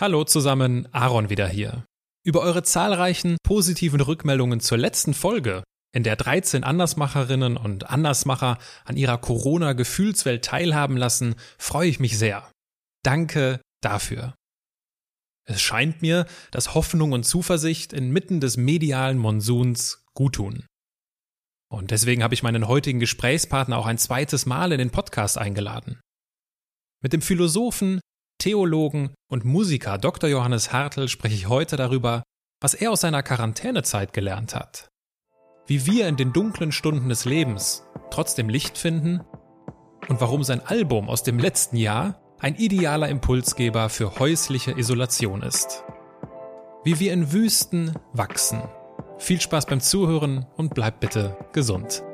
[0.00, 1.84] Hallo zusammen, Aaron wieder hier.
[2.24, 8.96] Über eure zahlreichen positiven Rückmeldungen zur letzten Folge, in der 13 Andersmacherinnen und Andersmacher an
[8.96, 12.48] ihrer Corona-Gefühlswelt teilhaben lassen, freue ich mich sehr.
[13.02, 14.36] Danke dafür.
[15.48, 20.64] Es scheint mir, dass Hoffnung und Zuversicht inmitten des medialen Monsuns guttun.
[21.72, 25.98] Und deswegen habe ich meinen heutigen Gesprächspartner auch ein zweites Mal in den Podcast eingeladen.
[27.02, 28.00] Mit dem Philosophen,
[28.38, 30.30] Theologen und Musiker Dr.
[30.30, 32.22] Johannes Hartl spreche ich heute darüber,
[32.60, 34.88] was er aus seiner Quarantänezeit gelernt hat.
[35.66, 39.20] Wie wir in den dunklen Stunden des Lebens trotzdem Licht finden
[40.08, 45.82] und warum sein Album aus dem letzten Jahr ein idealer Impulsgeber für häusliche Isolation ist.
[46.84, 48.62] Wie wir in Wüsten wachsen.
[49.18, 52.04] Viel Spaß beim Zuhören und bleibt bitte gesund.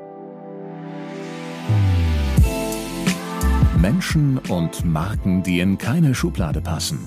[3.85, 6.97] Menschen und Marken, die in keine Schublade passen.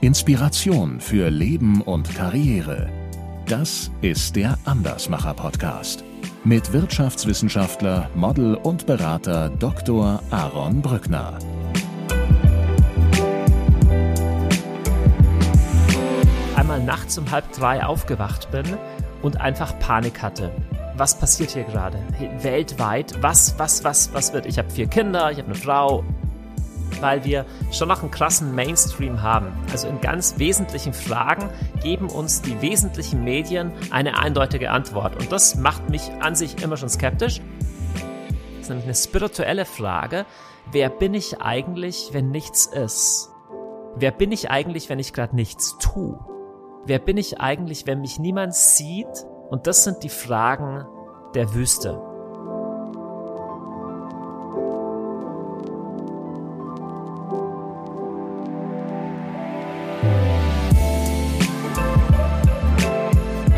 [0.00, 2.88] Inspiration für Leben und Karriere.
[3.46, 6.04] Das ist der Andersmacher Podcast
[6.44, 10.22] mit Wirtschaftswissenschaftler, Model und Berater Dr.
[10.30, 11.36] Aaron Brückner.
[16.54, 18.66] Einmal nachts um halb drei aufgewacht bin
[19.20, 20.52] und einfach Panik hatte
[20.98, 21.98] was passiert hier gerade?
[22.42, 24.46] Weltweit, was, was, was, was wird?
[24.46, 26.04] Ich habe vier Kinder, ich habe eine Frau,
[27.00, 29.52] weil wir schon noch einen krassen Mainstream haben.
[29.70, 31.48] Also in ganz wesentlichen Fragen
[31.82, 35.16] geben uns die wesentlichen Medien eine eindeutige Antwort.
[35.16, 37.40] Und das macht mich an sich immer schon skeptisch.
[38.56, 40.26] Das ist nämlich eine spirituelle Frage.
[40.72, 43.30] Wer bin ich eigentlich, wenn nichts ist?
[43.96, 46.18] Wer bin ich eigentlich, wenn ich gerade nichts tue?
[46.84, 49.06] Wer bin ich eigentlich, wenn mich niemand sieht
[49.50, 50.84] und das sind die Fragen
[51.34, 52.00] der Wüste.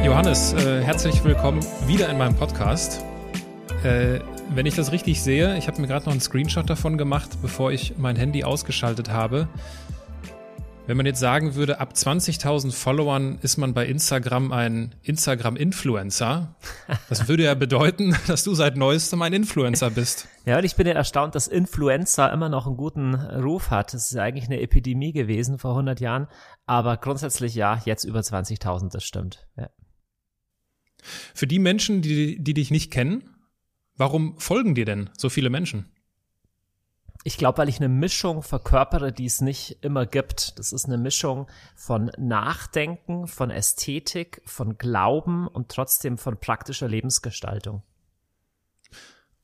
[0.04, 3.04] Johannes, äh, herzlich willkommen wieder in meinem Podcast.
[3.84, 4.20] Äh,
[4.52, 7.72] wenn ich das richtig sehe, ich habe mir gerade noch einen Screenshot davon gemacht, bevor
[7.72, 9.48] ich mein Handy ausgeschaltet habe.
[10.86, 16.56] Wenn man jetzt sagen würde, ab 20.000 Followern ist man bei Instagram ein Instagram-Influencer,
[17.08, 20.26] das würde ja bedeuten, dass du seit neuestem ein Influencer bist.
[20.46, 23.94] Ja, und ich bin ja erstaunt, dass Influencer immer noch einen guten Ruf hat.
[23.94, 26.26] Das ist ja eigentlich eine Epidemie gewesen vor 100 Jahren,
[26.66, 29.46] aber grundsätzlich ja, jetzt über 20.000, das stimmt.
[29.56, 29.70] Ja.
[31.34, 33.36] Für die Menschen, die, die dich nicht kennen,
[33.96, 35.92] warum folgen dir denn so viele Menschen?
[37.22, 40.58] Ich glaube, weil ich eine Mischung verkörpere, die es nicht immer gibt.
[40.58, 47.82] Das ist eine Mischung von Nachdenken, von Ästhetik, von Glauben und trotzdem von praktischer Lebensgestaltung.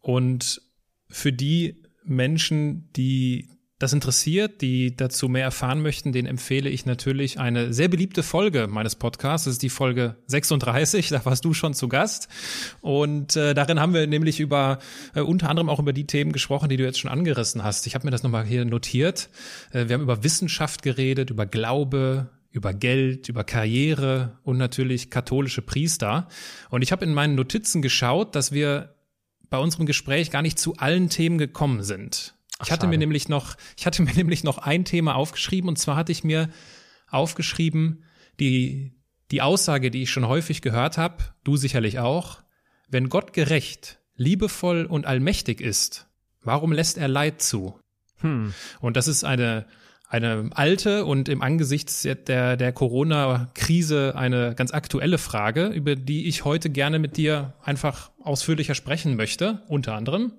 [0.01, 0.63] Und
[1.09, 7.39] für die Menschen, die das interessiert, die dazu mehr erfahren möchten, den empfehle ich natürlich
[7.39, 9.45] eine sehr beliebte Folge meines Podcasts.
[9.45, 12.29] Das ist die Folge 36, da warst du schon zu Gast.
[12.81, 14.79] Und äh, darin haben wir nämlich über
[15.15, 17.87] äh, unter anderem auch über die Themen gesprochen, die du jetzt schon angerissen hast.
[17.87, 19.29] Ich habe mir das nochmal hier notiert.
[19.73, 25.61] Äh, wir haben über Wissenschaft geredet, über Glaube, über Geld, über Karriere und natürlich katholische
[25.61, 26.29] Priester.
[26.71, 28.95] Und ich habe in meinen Notizen geschaut, dass wir
[29.51, 32.36] bei unserem Gespräch gar nicht zu allen Themen gekommen sind.
[32.63, 35.97] Ich hatte mir nämlich noch, ich hatte mir nämlich noch ein Thema aufgeschrieben und zwar
[35.97, 36.49] hatte ich mir
[37.09, 38.05] aufgeschrieben,
[38.41, 38.93] die,
[39.31, 42.43] die Aussage, die ich schon häufig gehört habe, du sicherlich auch,
[42.89, 46.09] wenn Gott gerecht, liebevoll und allmächtig ist,
[46.43, 47.79] warum lässt er Leid zu?
[48.19, 48.55] Hm.
[48.81, 49.67] Und das ist eine,
[50.09, 56.45] eine alte und im Angesichts der, der Corona-Krise eine ganz aktuelle Frage, über die ich
[56.45, 60.33] heute gerne mit dir einfach ausführlicher sprechen möchte, unter anderem.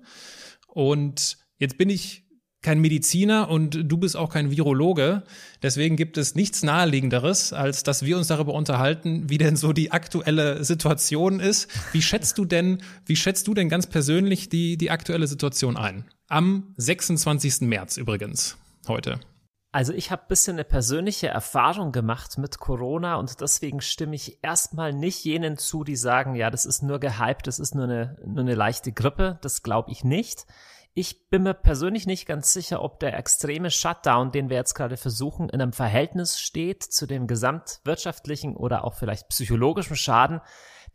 [0.66, 2.24] Und Jetzt bin ich
[2.62, 5.22] kein Mediziner und du bist auch kein Virologe.
[5.62, 9.92] Deswegen gibt es nichts naheliegenderes, als dass wir uns darüber unterhalten, wie denn so die
[9.92, 11.68] aktuelle Situation ist.
[11.92, 16.04] Wie schätzt du denn, wie schätzt du denn ganz persönlich die, die aktuelle Situation ein?
[16.28, 17.62] Am 26.
[17.62, 18.58] März übrigens,
[18.88, 19.20] heute.
[19.70, 24.92] Also ich habe bisschen eine persönliche Erfahrung gemacht mit Corona und deswegen stimme ich erstmal
[24.92, 28.40] nicht jenen zu, die sagen, ja, das ist nur gehypt, das ist nur eine, nur
[28.40, 29.38] eine leichte Grippe.
[29.42, 30.46] Das glaube ich nicht.
[31.00, 34.96] Ich bin mir persönlich nicht ganz sicher, ob der extreme Shutdown, den wir jetzt gerade
[34.96, 40.40] versuchen, in einem Verhältnis steht zu dem gesamtwirtschaftlichen oder auch vielleicht psychologischen Schaden,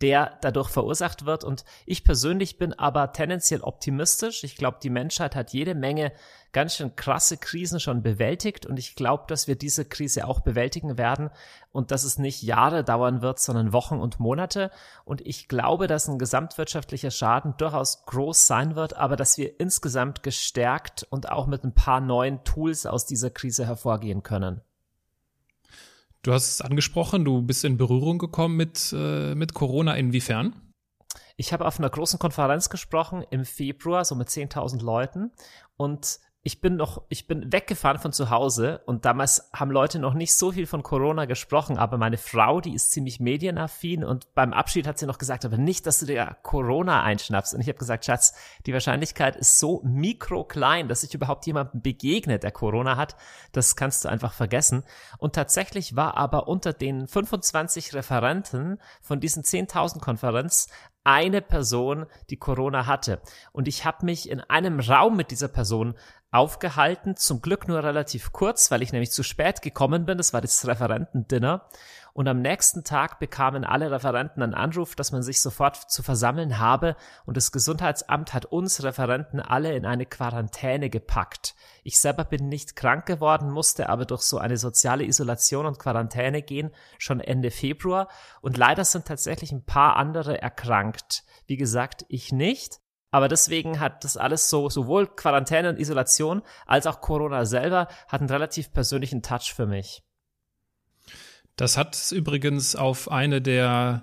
[0.04, 1.46] der dadurch verursacht wird.
[1.46, 4.44] Und ich persönlich bin aber tendenziell optimistisch.
[4.44, 6.12] Ich glaube, die Menschheit hat jede Menge
[6.52, 10.98] ganz schön krasse Krisen schon bewältigt und ich glaube, dass wir diese Krise auch bewältigen
[10.98, 11.30] werden
[11.72, 14.72] und dass es nicht Jahre dauern wird, sondern Wochen und Monate.
[15.06, 20.22] Und ich glaube, dass ein gesamtwirtschaftlicher Schaden durchaus groß sein wird, aber dass wir insgesamt
[20.22, 24.62] gestärkt und auch mit ein paar neuen Tools aus dieser Krise hervorgehen können.
[26.24, 29.96] Du hast es angesprochen, du bist in Berührung gekommen mit, äh, mit Corona.
[29.96, 30.56] Inwiefern?
[31.36, 35.32] Ich habe auf einer großen Konferenz gesprochen im Februar, so mit 10.000 Leuten.
[35.76, 40.14] Und ich bin noch, ich bin weggefahren von zu Hause und damals haben Leute noch
[40.14, 44.52] nicht so viel von Corona gesprochen, aber meine Frau, die ist ziemlich medienaffin und beim
[44.52, 47.54] Abschied hat sie noch gesagt, aber nicht, dass du dir Corona einschnappst.
[47.54, 48.34] Und ich habe gesagt, Schatz,
[48.66, 53.16] die Wahrscheinlichkeit ist so mikroklein, dass ich überhaupt jemandem begegne, der Corona hat.
[53.54, 54.84] Das kannst du einfach vergessen.
[55.20, 60.68] Und tatsächlich war aber unter den 25 Referenten von diesen 10.000 Konferenz
[61.04, 63.22] eine Person, die Corona hatte.
[63.52, 65.96] Und ich habe mich in einem Raum mit dieser Person
[66.34, 70.18] aufgehalten, zum Glück nur relativ kurz, weil ich nämlich zu spät gekommen bin.
[70.18, 71.68] Das war das Referentendinner.
[72.14, 76.60] Und am nächsten Tag bekamen alle Referenten einen Anruf, dass man sich sofort zu versammeln
[76.60, 76.96] habe.
[77.26, 81.56] Und das Gesundheitsamt hat uns Referenten alle in eine Quarantäne gepackt.
[81.84, 86.44] Ich selber bin nicht krank geworden, musste aber durch so eine soziale Isolation und Quarantäne
[86.44, 88.08] gehen, schon Ende Februar.
[88.42, 91.24] Und leider sind tatsächlich ein paar andere erkrankt.
[91.48, 92.83] Wie gesagt, ich nicht.
[93.14, 98.22] Aber deswegen hat das alles so, sowohl Quarantäne und Isolation als auch Corona selber hat
[98.22, 100.02] einen relativ persönlichen Touch für mich.
[101.56, 104.02] Das hat es übrigens auf eine der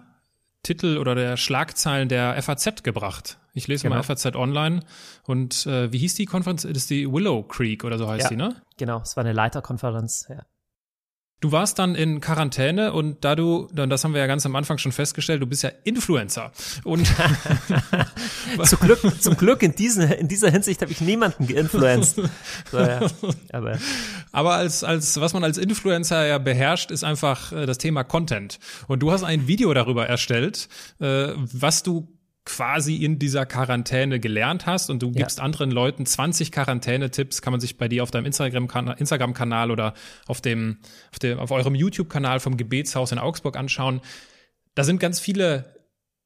[0.62, 3.40] Titel oder der Schlagzeilen der FAZ gebracht.
[3.52, 3.96] Ich lese genau.
[3.96, 4.84] mal FAZ Online
[5.24, 6.62] und äh, wie hieß die Konferenz?
[6.62, 8.62] Das ist die Willow Creek oder so heißt ja, die, ne?
[8.76, 10.44] Genau, es war eine Leiterkonferenz, ja.
[11.40, 14.76] Du warst dann in Quarantäne und da du, das haben wir ja ganz am Anfang
[14.76, 16.52] schon festgestellt, du bist ja Influencer.
[16.84, 17.10] Und
[18.64, 22.20] zum Glück, zum Glück in, diesen, in dieser Hinsicht habe ich niemanden geinfluenced.
[22.70, 23.00] So, ja.
[23.52, 23.78] Aber,
[24.32, 28.58] Aber als, als, was man als Influencer ja beherrscht, ist einfach äh, das Thema Content.
[28.86, 30.68] Und du hast ein Video darüber erstellt,
[31.00, 32.06] äh, was du
[32.44, 35.44] quasi in dieser Quarantäne gelernt hast und du gibst ja.
[35.44, 39.94] anderen Leuten 20 Quarantäne-Tipps, kann man sich bei dir auf deinem Instagram-Kanal Instagram oder
[40.26, 40.78] auf dem,
[41.12, 44.00] auf dem, auf eurem YouTube-Kanal vom Gebetshaus in Augsburg anschauen.
[44.74, 45.80] Da sind ganz viele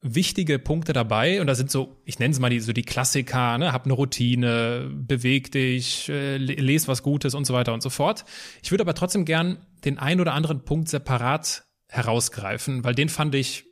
[0.05, 3.57] wichtige Punkte dabei und da sind so, ich nenne es mal die, so die Klassiker,
[3.57, 7.91] ne, hab eine Routine, beweg dich, äh, les was Gutes und so weiter und so
[7.91, 8.25] fort.
[8.63, 13.35] Ich würde aber trotzdem gern den ein oder anderen Punkt separat herausgreifen, weil den fand
[13.35, 13.65] ich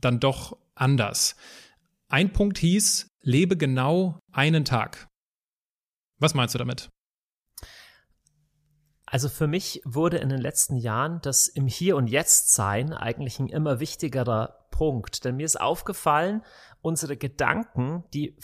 [0.00, 1.36] dann doch anders.
[2.08, 5.08] Ein Punkt hieß, lebe genau einen Tag.
[6.18, 6.88] Was meinst du damit?
[9.06, 13.40] Also für mich wurde in den letzten Jahren das im Hier und Jetzt sein eigentlich
[13.40, 15.24] ein immer wichtigerer Punkt.
[15.24, 16.42] Denn mir ist aufgefallen,
[16.80, 18.36] unsere Gedanken, die,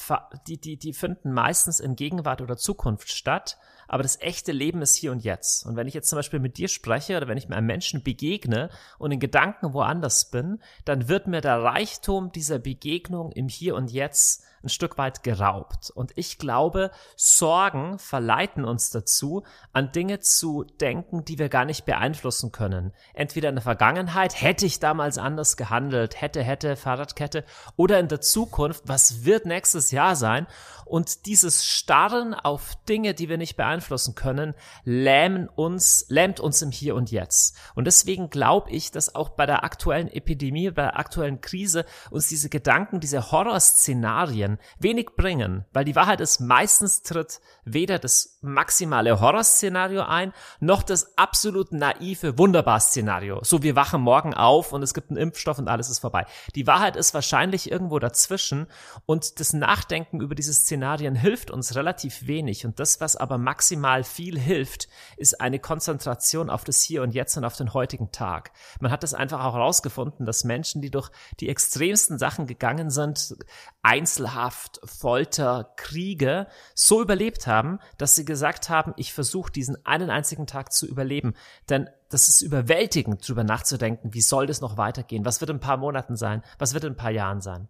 [0.49, 3.59] die, die, die finden meistens in Gegenwart oder Zukunft statt
[3.93, 5.67] aber das echte Leben ist hier und jetzt.
[5.67, 8.03] Und wenn ich jetzt zum Beispiel mit dir spreche oder wenn ich mir einem Menschen
[8.03, 13.75] begegne und in Gedanken woanders bin, dann wird mir der Reichtum dieser Begegnung im Hier
[13.75, 15.91] und Jetzt ein Stück weit geraubt.
[15.91, 19.43] Und ich glaube, Sorgen verleiten uns dazu,
[19.73, 22.93] an Dinge zu denken, die wir gar nicht beeinflussen können.
[23.15, 27.45] Entweder in der Vergangenheit, hätte ich damals anders gehandelt, hätte, hätte, Fahrradkette,
[27.77, 30.47] oder in der Zukunft, was wird nächstes Jahr sein?
[30.85, 34.55] Und dieses Starren auf Dinge, die wir nicht beeinflussen können,
[34.85, 37.57] lähmen uns, lähmt uns im Hier und Jetzt.
[37.75, 42.29] Und deswegen glaube ich, dass auch bei der aktuellen Epidemie, bei der aktuellen Krise uns
[42.29, 49.21] diese Gedanken, diese Horrorszenarien wenig bringen, weil die Wahrheit ist, meistens tritt weder das maximale
[49.21, 53.41] Horrorszenario ein, noch das absolut naive Wunderbar-Szenario.
[53.43, 56.27] So, wir wachen morgen auf und es gibt einen Impfstoff und alles ist vorbei.
[56.55, 58.67] Die Wahrheit ist wahrscheinlich irgendwo dazwischen
[59.07, 64.05] und das Nachdenken über diese Szenarien hilft uns relativ wenig und das, was aber maximal
[64.05, 68.53] viel hilft, ist eine Konzentration auf das Hier und Jetzt und auf den heutigen Tag.
[68.81, 71.11] Man hat das einfach auch herausgefunden, dass Menschen, die durch
[71.41, 73.37] die extremsten Sachen gegangen sind,
[73.83, 80.47] Einzelhaft, Folter, Kriege, so überlebt haben, dass sie gesagt haben, ich versuche diesen einen einzigen
[80.47, 81.35] Tag zu überleben.
[81.69, 85.25] Denn das ist überwältigend, darüber nachzudenken, wie soll das noch weitergehen?
[85.25, 86.43] Was wird in ein paar Monaten sein?
[86.59, 87.69] Was wird in ein paar Jahren sein?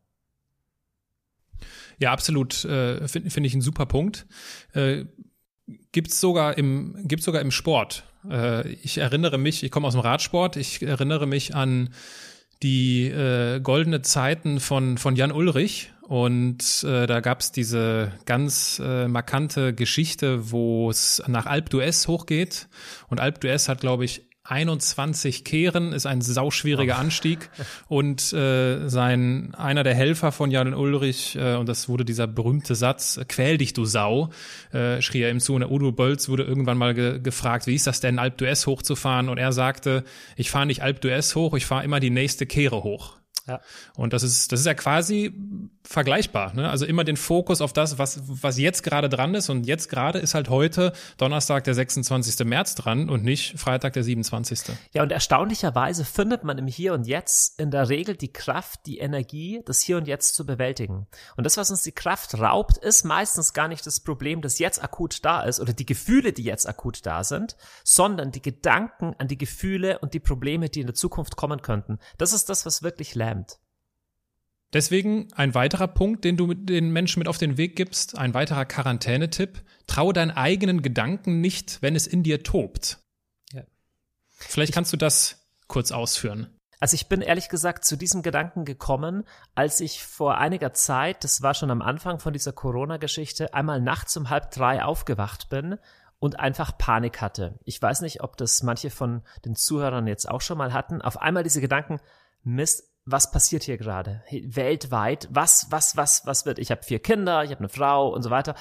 [1.99, 2.65] Ja, absolut.
[2.65, 4.27] Äh, Finde find ich einen super Punkt.
[4.73, 5.05] Äh,
[5.93, 8.05] gibt's sogar im sogar im Sport.
[8.29, 10.57] Äh, ich erinnere mich, ich komme aus dem Radsport.
[10.57, 11.91] Ich erinnere mich an
[12.63, 19.09] die äh, goldene Zeiten von von Jan Ulrich und äh, da gab's diese ganz äh,
[19.09, 22.69] markante Geschichte, wo es nach Alp d'Huez hochgeht.
[23.09, 27.01] Und Alp d'Huez hat, glaube ich, 21 Kehren, ist ein sauschwieriger oh.
[27.01, 27.51] Anstieg.
[27.89, 32.75] Und äh, sein einer der Helfer von Jan Ulrich, äh, und das wurde dieser berühmte
[32.75, 34.31] Satz, quäl dich, du Sau,
[34.73, 35.55] äh, schrie er ihm zu.
[35.55, 38.67] Und der Udo Bölz wurde irgendwann mal ge gefragt, wie ist das denn, Alp d'Huez
[38.67, 39.29] hochzufahren?
[39.29, 40.05] Und er sagte,
[40.37, 43.22] ich fahre nicht Alp d'Huez hoch, ich fahre immer die nächste Kehre hoch.
[43.47, 43.61] Ja.
[43.97, 45.35] Und das ist, das ist ja quasi
[45.85, 46.55] vergleichbar.
[46.55, 46.71] Ne?
[46.71, 49.51] Also immer den Fokus auf das, was, was jetzt gerade dran ist.
[49.51, 52.47] Und jetzt gerade ist halt heute Donnerstag, der 26.
[52.47, 54.77] März dran und nicht Freitag, der 27.
[54.93, 58.99] Ja, und erstaunlicherweise findet man im Hier und Jetzt in der Regel die Kraft, die
[58.99, 61.09] Energie, das Hier und Jetzt zu bewältigen.
[61.37, 64.83] Und das, was uns die Kraft raubt, ist meistens gar nicht das Problem, das jetzt
[64.83, 69.27] akut da ist oder die Gefühle, die jetzt akut da sind, sondern die Gedanken an
[69.27, 71.99] die Gefühle und die Probleme, die in der Zukunft kommen könnten.
[72.19, 73.59] Das ist das, was wirklich lernt bleibt.
[74.73, 78.65] Deswegen ein weiterer Punkt, den du den Menschen mit auf den Weg gibst, ein weiterer
[78.65, 79.63] Quarantänetipp.
[79.87, 82.99] Traue deinen eigenen Gedanken nicht, wenn es in dir tobt.
[83.53, 83.63] Ja.
[84.31, 86.59] Vielleicht kannst du das kurz ausführen.
[86.81, 89.25] Also ich bin ehrlich gesagt zu diesem Gedanken gekommen,
[89.55, 94.17] als ich vor einiger Zeit, das war schon am Anfang von dieser Corona-Geschichte, einmal nachts
[94.17, 95.79] um halb drei aufgewacht bin
[96.19, 97.59] und einfach Panik hatte.
[97.65, 101.03] Ich weiß nicht, ob das manche von den Zuhörern jetzt auch schon mal hatten.
[101.03, 102.01] Auf einmal diese Gedanken,
[102.43, 105.29] Mist, was passiert hier gerade weltweit?
[105.31, 106.59] Was, was, was, was wird?
[106.59, 108.55] Ich habe vier Kinder, ich habe eine Frau und so weiter.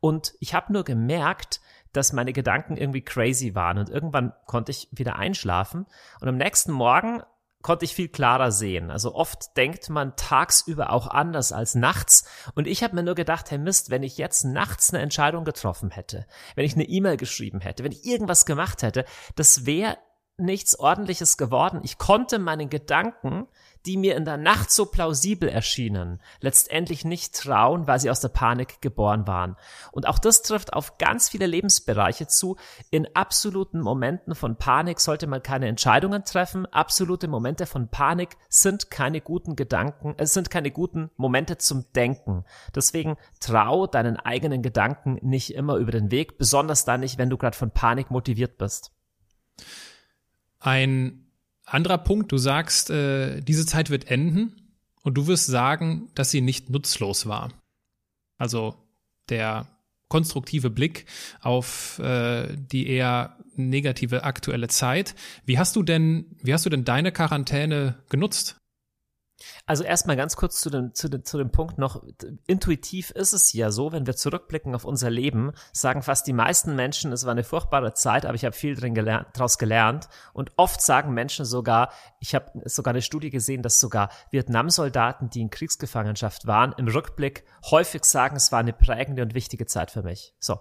[0.00, 1.60] Und ich habe nur gemerkt,
[1.92, 3.78] dass meine Gedanken irgendwie crazy waren.
[3.78, 5.86] Und irgendwann konnte ich wieder einschlafen.
[6.20, 7.22] Und am nächsten Morgen
[7.62, 8.90] konnte ich viel klarer sehen.
[8.90, 12.28] Also oft denkt man tagsüber auch anders als nachts.
[12.54, 15.90] Und ich habe mir nur gedacht, hey Mist, wenn ich jetzt nachts eine Entscheidung getroffen
[15.90, 19.98] hätte, wenn ich eine E-Mail geschrieben hätte, wenn ich irgendwas gemacht hätte, das wäre
[20.36, 21.80] nichts Ordentliches geworden.
[21.82, 23.48] Ich konnte meinen Gedanken
[23.86, 28.28] die mir in der Nacht so plausibel erschienen, letztendlich nicht trauen, weil sie aus der
[28.28, 29.56] Panik geboren waren.
[29.92, 32.56] Und auch das trifft auf ganz viele Lebensbereiche zu.
[32.90, 36.66] In absoluten Momenten von Panik sollte man keine Entscheidungen treffen.
[36.66, 42.44] Absolute Momente von Panik sind keine guten Gedanken, es sind keine guten Momente zum Denken.
[42.74, 47.36] Deswegen trau deinen eigenen Gedanken nicht immer über den Weg, besonders dann nicht, wenn du
[47.36, 48.92] gerade von Panik motiviert bist.
[50.60, 51.27] Ein
[51.68, 56.40] anderer Punkt, du sagst, äh, diese Zeit wird enden und du wirst sagen, dass sie
[56.40, 57.52] nicht nutzlos war.
[58.38, 58.74] Also
[59.28, 59.66] der
[60.08, 61.06] konstruktive Blick
[61.40, 65.14] auf äh, die eher negative aktuelle Zeit.
[65.44, 68.56] Wie hast du denn, wie hast du denn deine Quarantäne genutzt?
[69.68, 72.02] Also erstmal ganz kurz zu dem, zu, dem, zu dem Punkt noch.
[72.46, 76.74] Intuitiv ist es ja so, wenn wir zurückblicken auf unser Leben, sagen fast die meisten
[76.74, 80.08] Menschen, es war eine furchtbare Zeit, aber ich habe viel drin gelernt, daraus gelernt.
[80.32, 85.42] Und oft sagen Menschen sogar, ich habe sogar eine Studie gesehen, dass sogar Vietnam-Soldaten, die
[85.42, 90.02] in Kriegsgefangenschaft waren, im Rückblick häufig sagen, es war eine prägende und wichtige Zeit für
[90.02, 90.32] mich.
[90.40, 90.60] So.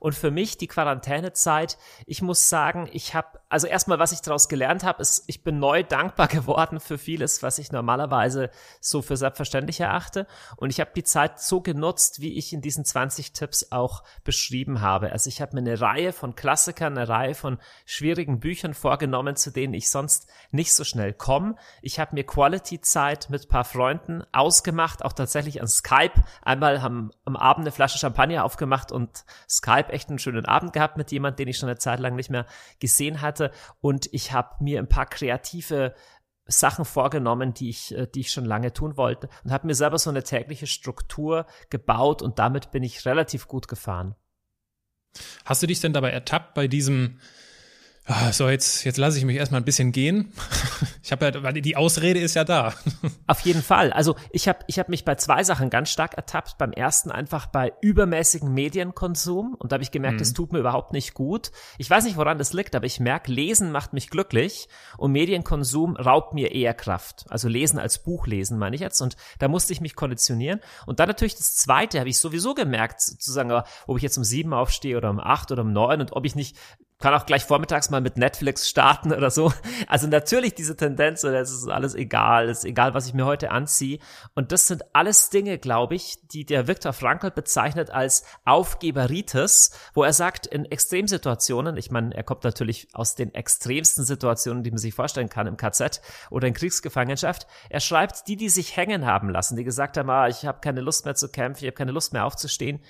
[0.00, 4.48] Und für mich die Quarantänezeit, ich muss sagen, ich habe, also erstmal, was ich daraus
[4.48, 8.47] gelernt habe, ist, ich bin neu dankbar geworden für vieles, was ich normalerweise
[8.80, 10.26] so für selbstverständlich erachte.
[10.56, 14.80] Und ich habe die Zeit so genutzt, wie ich in diesen 20 Tipps auch beschrieben
[14.80, 15.12] habe.
[15.12, 19.50] Also ich habe mir eine Reihe von Klassikern, eine Reihe von schwierigen Büchern vorgenommen, zu
[19.50, 21.56] denen ich sonst nicht so schnell komme.
[21.82, 26.22] Ich habe mir Quality-Zeit mit paar Freunden ausgemacht, auch tatsächlich an Skype.
[26.42, 30.96] Einmal haben am Abend eine Flasche Champagner aufgemacht und Skype echt einen schönen Abend gehabt
[30.96, 32.46] mit jemand, den ich schon eine Zeit lang nicht mehr
[32.78, 33.50] gesehen hatte.
[33.80, 35.94] Und ich habe mir ein paar kreative
[36.48, 39.98] Sachen vorgenommen, die ich, äh, die ich schon lange tun wollte und habe mir selber
[39.98, 44.14] so eine tägliche Struktur gebaut und damit bin ich relativ gut gefahren.
[45.44, 47.20] Hast du dich denn dabei ertappt bei diesem
[48.32, 50.32] so, jetzt, jetzt lasse ich mich erstmal ein bisschen gehen.
[51.08, 52.74] Ich habe ja, die Ausrede ist ja da.
[53.26, 53.94] Auf jeden Fall.
[53.94, 56.58] Also ich habe ich hab mich bei zwei Sachen ganz stark ertappt.
[56.58, 59.54] Beim ersten einfach bei übermäßigen Medienkonsum.
[59.54, 60.34] Und da habe ich gemerkt, es mhm.
[60.34, 61.50] tut mir überhaupt nicht gut.
[61.78, 65.96] Ich weiß nicht, woran das liegt, aber ich merke, Lesen macht mich glücklich und Medienkonsum
[65.96, 67.24] raubt mir eher Kraft.
[67.30, 69.00] Also Lesen als Buch lesen, meine ich jetzt.
[69.00, 70.60] Und da musste ich mich konditionieren.
[70.84, 73.50] Und dann natürlich das Zweite habe ich sowieso gemerkt, sozusagen,
[73.86, 76.34] ob ich jetzt um sieben aufstehe oder um acht oder um neun und ob ich
[76.34, 76.54] nicht
[76.98, 79.52] kann auch gleich vormittags mal mit Netflix starten oder so.
[79.86, 83.24] Also natürlich diese Tendenz, oder es ist alles egal, es ist egal, was ich mir
[83.24, 84.00] heute anziehe.
[84.34, 90.02] Und das sind alles Dinge, glaube ich, die der Viktor Frankl bezeichnet als Aufgeberitis, wo
[90.02, 94.78] er sagt, in Extremsituationen, ich meine, er kommt natürlich aus den extremsten Situationen, die man
[94.78, 96.00] sich vorstellen kann im KZ
[96.30, 97.46] oder in Kriegsgefangenschaft.
[97.70, 100.80] Er schreibt, die, die sich hängen haben lassen, die gesagt haben, ah, ich habe keine
[100.80, 102.80] Lust mehr zu kämpfen, ich habe keine Lust mehr aufzustehen,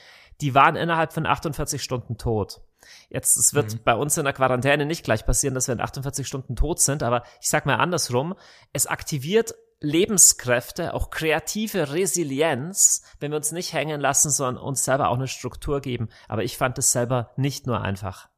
[0.41, 2.63] die waren innerhalb von 48 Stunden tot.
[3.11, 3.81] Jetzt, es wird mhm.
[3.85, 7.03] bei uns in der Quarantäne nicht gleich passieren, dass wir in 48 Stunden tot sind,
[7.03, 8.35] aber ich sag mal andersrum,
[8.73, 15.09] es aktiviert Lebenskräfte, auch kreative Resilienz, wenn wir uns nicht hängen lassen, sondern uns selber
[15.09, 16.09] auch eine Struktur geben.
[16.27, 18.29] Aber ich fand es selber nicht nur einfach.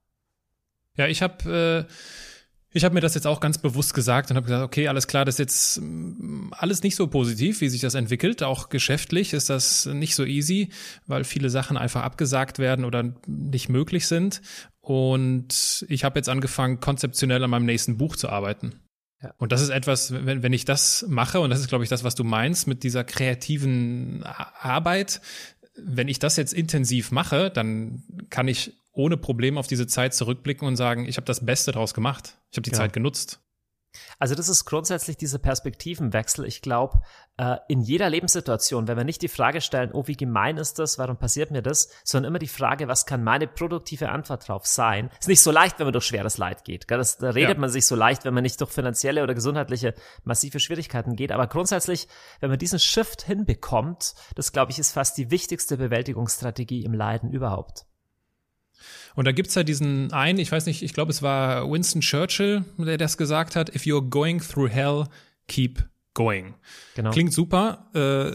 [0.96, 1.92] Ja, ich habe äh
[2.72, 5.24] ich habe mir das jetzt auch ganz bewusst gesagt und habe gesagt, okay, alles klar,
[5.24, 8.42] das ist jetzt mm, alles nicht so positiv, wie sich das entwickelt.
[8.42, 10.70] Auch geschäftlich ist das nicht so easy,
[11.06, 14.40] weil viele Sachen einfach abgesagt werden oder nicht möglich sind.
[14.80, 18.80] Und ich habe jetzt angefangen, konzeptionell an meinem nächsten Buch zu arbeiten.
[19.22, 19.34] Ja.
[19.36, 22.04] Und das ist etwas, wenn, wenn ich das mache, und das ist, glaube ich, das,
[22.04, 25.20] was du meinst mit dieser kreativen Arbeit,
[25.76, 30.66] wenn ich das jetzt intensiv mache, dann kann ich ohne Problem auf diese Zeit zurückblicken
[30.66, 32.38] und sagen, ich habe das Beste daraus gemacht.
[32.50, 32.76] Ich habe die ja.
[32.76, 33.40] Zeit genutzt.
[34.18, 36.44] Also das ist grundsätzlich dieser Perspektivenwechsel.
[36.44, 37.00] Ich glaube,
[37.38, 40.98] äh, in jeder Lebenssituation, wenn wir nicht die Frage stellen, oh, wie gemein ist das,
[40.98, 45.10] warum passiert mir das, sondern immer die Frage, was kann meine produktive Antwort drauf sein.
[45.18, 46.88] Ist nicht so leicht, wenn man durch schweres Leid geht.
[46.88, 47.60] Das, da redet ja.
[47.60, 51.32] man sich so leicht, wenn man nicht durch finanzielle oder gesundheitliche massive Schwierigkeiten geht.
[51.32, 52.06] Aber grundsätzlich,
[52.40, 57.32] wenn man diesen Shift hinbekommt, das glaube ich, ist fast die wichtigste Bewältigungsstrategie im Leiden
[57.32, 57.86] überhaupt.
[59.14, 62.64] Und da gibt's ja diesen einen, ich weiß nicht, ich glaube, es war Winston Churchill,
[62.78, 65.04] der das gesagt hat, if you're going through hell,
[65.48, 65.84] keep
[66.14, 66.54] going.
[66.94, 67.10] Genau.
[67.10, 68.32] Klingt super, äh,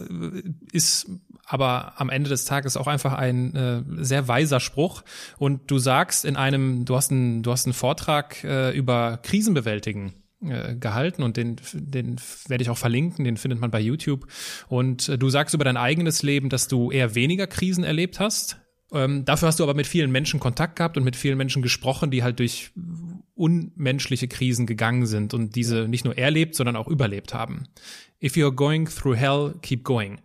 [0.72, 1.08] ist
[1.46, 5.02] aber am Ende des Tages auch einfach ein äh, sehr weiser Spruch.
[5.38, 10.14] Und du sagst in einem, du hast einen, du hast einen Vortrag äh, über Krisenbewältigen
[10.42, 12.16] äh, gehalten und den, den
[12.48, 14.26] werde ich auch verlinken, den findet man bei YouTube.
[14.68, 18.58] Und äh, du sagst über dein eigenes Leben, dass du eher weniger Krisen erlebt hast,
[18.92, 22.10] ähm, dafür hast du aber mit vielen Menschen Kontakt gehabt und mit vielen Menschen gesprochen,
[22.10, 22.70] die halt durch
[23.34, 27.64] unmenschliche Krisen gegangen sind und diese nicht nur erlebt, sondern auch überlebt haben.
[28.22, 30.20] If you're going through hell, keep going.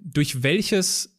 [0.00, 1.14] Durch welches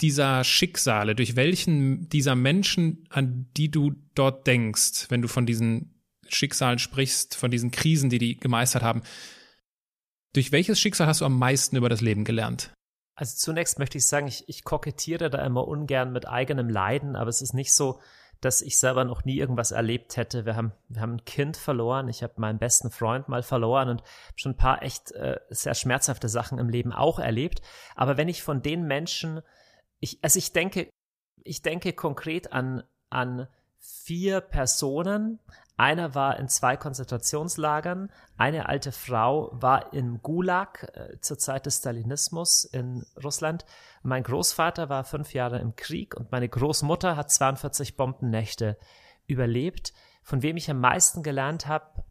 [0.00, 5.94] dieser Schicksale, durch welchen dieser Menschen, an die du dort denkst, wenn du von diesen
[6.28, 9.02] Schicksalen sprichst, von diesen Krisen, die die gemeistert haben,
[10.32, 12.72] durch welches Schicksal hast du am meisten über das Leben gelernt?
[13.18, 17.28] Also zunächst möchte ich sagen, ich, ich kokettiere da immer ungern mit eigenem Leiden, aber
[17.28, 17.98] es ist nicht so,
[18.40, 20.46] dass ich selber noch nie irgendwas erlebt hätte.
[20.46, 24.04] Wir haben, wir haben ein Kind verloren, ich habe meinen besten Freund mal verloren und
[24.36, 27.60] schon ein paar echt äh, sehr schmerzhafte Sachen im Leben auch erlebt.
[27.96, 29.42] Aber wenn ich von den Menschen,
[29.98, 30.88] ich, also ich denke,
[31.42, 33.48] ich denke konkret an, an
[33.80, 35.40] vier Personen,
[35.78, 41.78] einer war in zwei Konzentrationslagern, eine alte Frau war im Gulag äh, zur Zeit des
[41.78, 43.64] Stalinismus in Russland.
[44.02, 48.76] Mein Großvater war fünf Jahre im Krieg und meine Großmutter hat 42 Bombennächte
[49.28, 49.92] überlebt.
[50.24, 52.02] Von wem ich am meisten gelernt habe,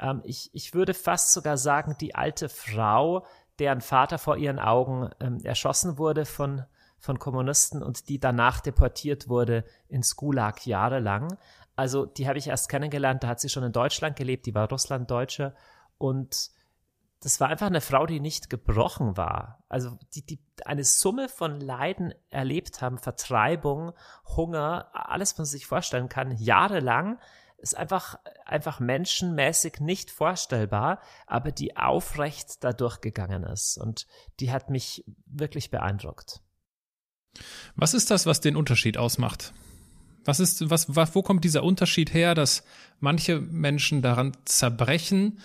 [0.00, 3.26] ähm, ich, ich würde fast sogar sagen, die alte Frau,
[3.58, 6.64] deren Vater vor ihren Augen ähm, erschossen wurde von,
[6.98, 11.36] von Kommunisten und die danach deportiert wurde ins Gulag jahrelang.
[11.76, 14.68] Also die habe ich erst kennengelernt, da hat sie schon in Deutschland gelebt, die war
[14.68, 15.54] Russlanddeutsche
[15.98, 16.50] und
[17.24, 19.64] das war einfach eine Frau, die nicht gebrochen war.
[19.70, 23.92] Also die, die eine Summe von Leiden erlebt haben, Vertreibung,
[24.36, 27.18] Hunger, alles, was man sich vorstellen kann, jahrelang,
[27.56, 33.78] ist einfach, einfach menschenmäßig nicht vorstellbar, aber die aufrecht da durchgegangen ist.
[33.78, 34.06] Und
[34.38, 36.42] die hat mich wirklich beeindruckt.
[37.74, 39.54] Was ist das, was den Unterschied ausmacht?
[40.24, 42.64] Was ist, was, wo kommt dieser Unterschied her, dass
[43.00, 45.40] manche Menschen daran zerbrechen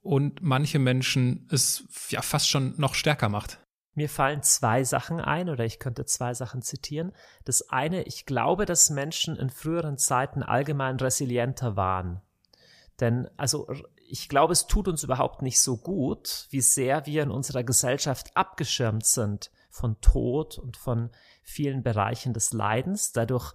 [0.00, 3.58] und manche Menschen es ja fast schon noch stärker macht?
[3.94, 7.12] Mir fallen zwei Sachen ein oder ich könnte zwei Sachen zitieren.
[7.44, 12.20] Das eine, ich glaube, dass Menschen in früheren Zeiten allgemein resilienter waren.
[13.00, 13.66] Denn, also,
[14.08, 18.36] ich glaube, es tut uns überhaupt nicht so gut, wie sehr wir in unserer Gesellschaft
[18.36, 21.10] abgeschirmt sind von Tod und von
[21.42, 23.12] vielen Bereichen des Leidens.
[23.12, 23.54] Dadurch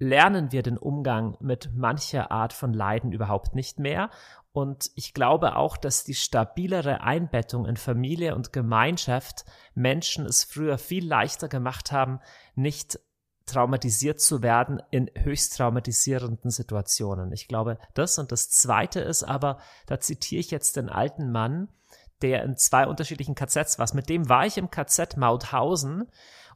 [0.00, 4.10] lernen wir den Umgang mit mancher Art von Leiden überhaupt nicht mehr.
[4.50, 10.78] Und ich glaube auch, dass die stabilere Einbettung in Familie und Gemeinschaft Menschen es früher
[10.78, 12.18] viel leichter gemacht haben,
[12.56, 12.98] nicht
[13.46, 17.32] traumatisiert zu werden in höchst traumatisierenden Situationen.
[17.32, 21.68] Ich glaube, das und das Zweite ist aber, da zitiere ich jetzt den alten Mann,
[22.22, 23.88] der in zwei unterschiedlichen KZs war.
[23.94, 26.08] Mit dem war ich im KZ Mauthausen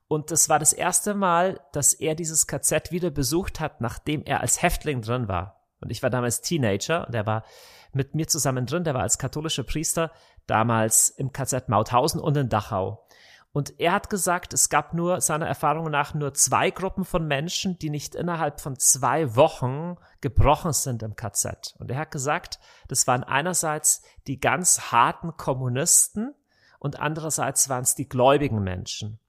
[0.09, 4.41] und das war das erste Mal, dass er dieses KZ wieder besucht hat, nachdem er
[4.41, 5.63] als Häftling drin war.
[5.81, 7.45] Und ich war damals Teenager und er war
[7.93, 8.85] mit mir zusammen drin.
[8.85, 10.11] Der war als katholischer Priester
[10.47, 13.07] damals im KZ Mauthausen und in Dachau.
[13.53, 17.79] Und er hat gesagt, es gab nur seiner Erfahrung nach nur zwei Gruppen von Menschen,
[17.79, 21.77] die nicht innerhalb von zwei Wochen gebrochen sind im KZ.
[21.79, 26.35] Und er hat gesagt, das waren einerseits die ganz harten Kommunisten
[26.81, 29.21] und andererseits waren es die gläubigen Menschen.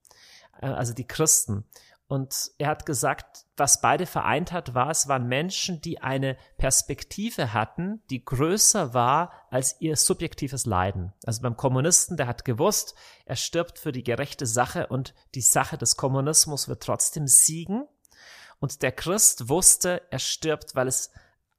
[0.62, 1.66] Äh, also die Christen.
[2.08, 7.52] Und er hat gesagt, was beide vereint hat, war, es waren Menschen, die eine Perspektive
[7.52, 11.14] hatten, die größer war als ihr subjektives Leiden.
[11.26, 12.94] Also beim Kommunisten, der hat gewusst,
[13.26, 17.88] er stirbt für die gerechte Sache und die Sache des Kommunismus wird trotzdem siegen.
[18.60, 21.12] Und der Christ wusste, er stirbt, weil es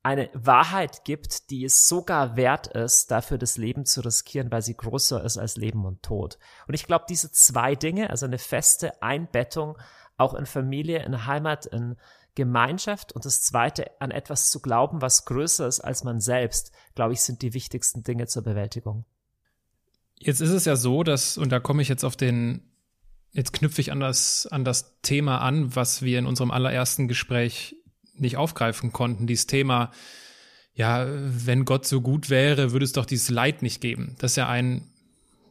[0.06, 4.76] eine Wahrheit gibt, die es sogar wert ist, dafür das Leben zu riskieren, weil sie
[4.76, 6.38] größer ist als Leben und Tod.
[6.68, 9.76] Und ich glaube, diese zwei Dinge, also eine feste Einbettung
[10.16, 11.96] auch in Familie, in Heimat, in
[12.36, 17.12] Gemeinschaft und das zweite, an etwas zu glauben, was größer ist als man selbst, glaube
[17.12, 19.06] ich, sind die wichtigsten Dinge zur Bewältigung.
[20.14, 22.62] Jetzt ist es ja so, dass, und da komme ich jetzt auf den,
[23.32, 27.74] jetzt knüpfe ich an das, an das Thema an, was wir in unserem allerersten Gespräch
[28.18, 29.90] nicht aufgreifen konnten, dieses Thema,
[30.74, 34.14] ja, wenn Gott so gut wäre, würde es doch dieses Leid nicht geben.
[34.18, 34.82] Das ist ja ein,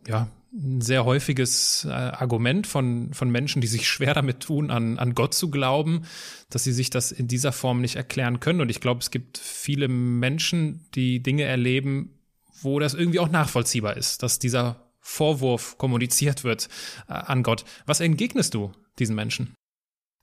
[0.08, 4.97] ja, ein sehr häufiges äh, Argument von, von Menschen, die sich schwer damit tun, an,
[4.99, 6.06] an Gott zu glauben,
[6.49, 8.62] dass sie sich das in dieser Form nicht erklären können.
[8.62, 12.19] Und ich glaube, es gibt viele Menschen, die Dinge erleben,
[12.62, 16.69] wo das irgendwie auch nachvollziehbar ist, dass dieser Vorwurf kommuniziert wird
[17.08, 17.65] äh, an Gott.
[17.86, 19.54] Was entgegnest du diesen Menschen?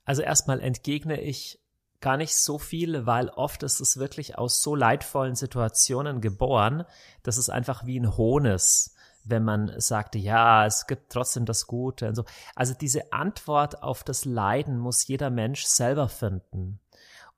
[0.05, 1.59] Also erstmal entgegne ich
[2.03, 6.83] gar nicht so viel, weil oft ist es wirklich aus so leidvollen Situationen geboren,
[7.23, 11.65] dass es einfach wie ein Hohn ist, wenn man sagte, ja, es gibt trotzdem das
[11.65, 12.25] Gute und so.
[12.55, 16.79] Also diese Antwort auf das Leiden muss jeder Mensch selber finden.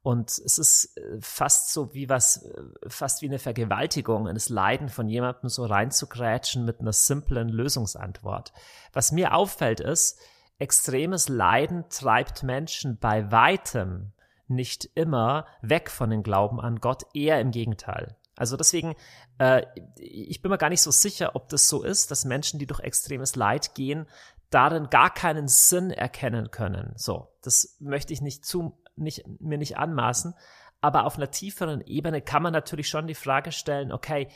[0.01, 4.89] Und es ist äh, fast so wie was, äh, fast wie eine Vergewaltigung, eines Leiden
[4.89, 8.51] von jemandem so reinzugrätschen mit einer simplen Lösungsantwort.
[8.93, 10.19] Was mir auffällt ist,
[10.57, 14.11] extremes Leiden treibt Menschen bei weitem
[14.47, 18.15] nicht immer weg von dem Glauben an Gott, eher im Gegenteil.
[18.35, 18.95] Also deswegen,
[19.37, 19.65] äh,
[19.97, 22.81] ich bin mir gar nicht so sicher, ob das so ist, dass Menschen, die durch
[22.81, 24.07] extremes Leid gehen,
[24.49, 26.93] darin gar keinen Sinn erkennen können.
[26.95, 30.33] So, das möchte ich nicht zu, nicht, mir nicht anmaßen.
[30.81, 34.27] Aber auf einer tieferen Ebene kann man natürlich schon die Frage stellen, okay,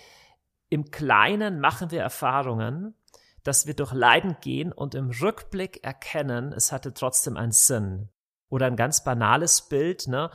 [0.70, 2.96] im Kleinen machen wir Erfahrungen,
[3.44, 8.10] dass wir durch Leiden gehen und im Rückblick erkennen, es hatte trotzdem einen Sinn.
[8.50, 10.32] Oder ein ganz banales Bild, ne?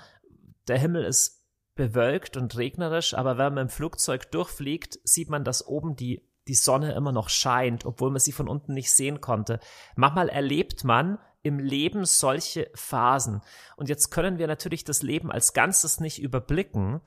[0.68, 5.66] Der Himmel ist bewölkt und regnerisch, aber wenn man im Flugzeug durchfliegt, sieht man, dass
[5.66, 9.58] oben die, die Sonne immer noch scheint, obwohl man sie von unten nicht sehen konnte.
[9.96, 13.42] Manchmal erlebt man im Leben solche Phasen.
[13.76, 17.02] Und jetzt können wir natürlich das Leben als Ganzes nicht überblicken,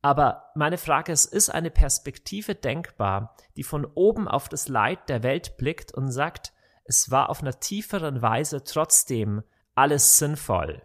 [0.00, 5.22] aber meine Frage ist, ist eine Perspektive denkbar, die von oben auf das Leid der
[5.22, 6.52] Welt blickt und sagt,
[6.84, 9.42] es war auf einer tieferen Weise trotzdem
[9.78, 10.82] alles sinnvoll.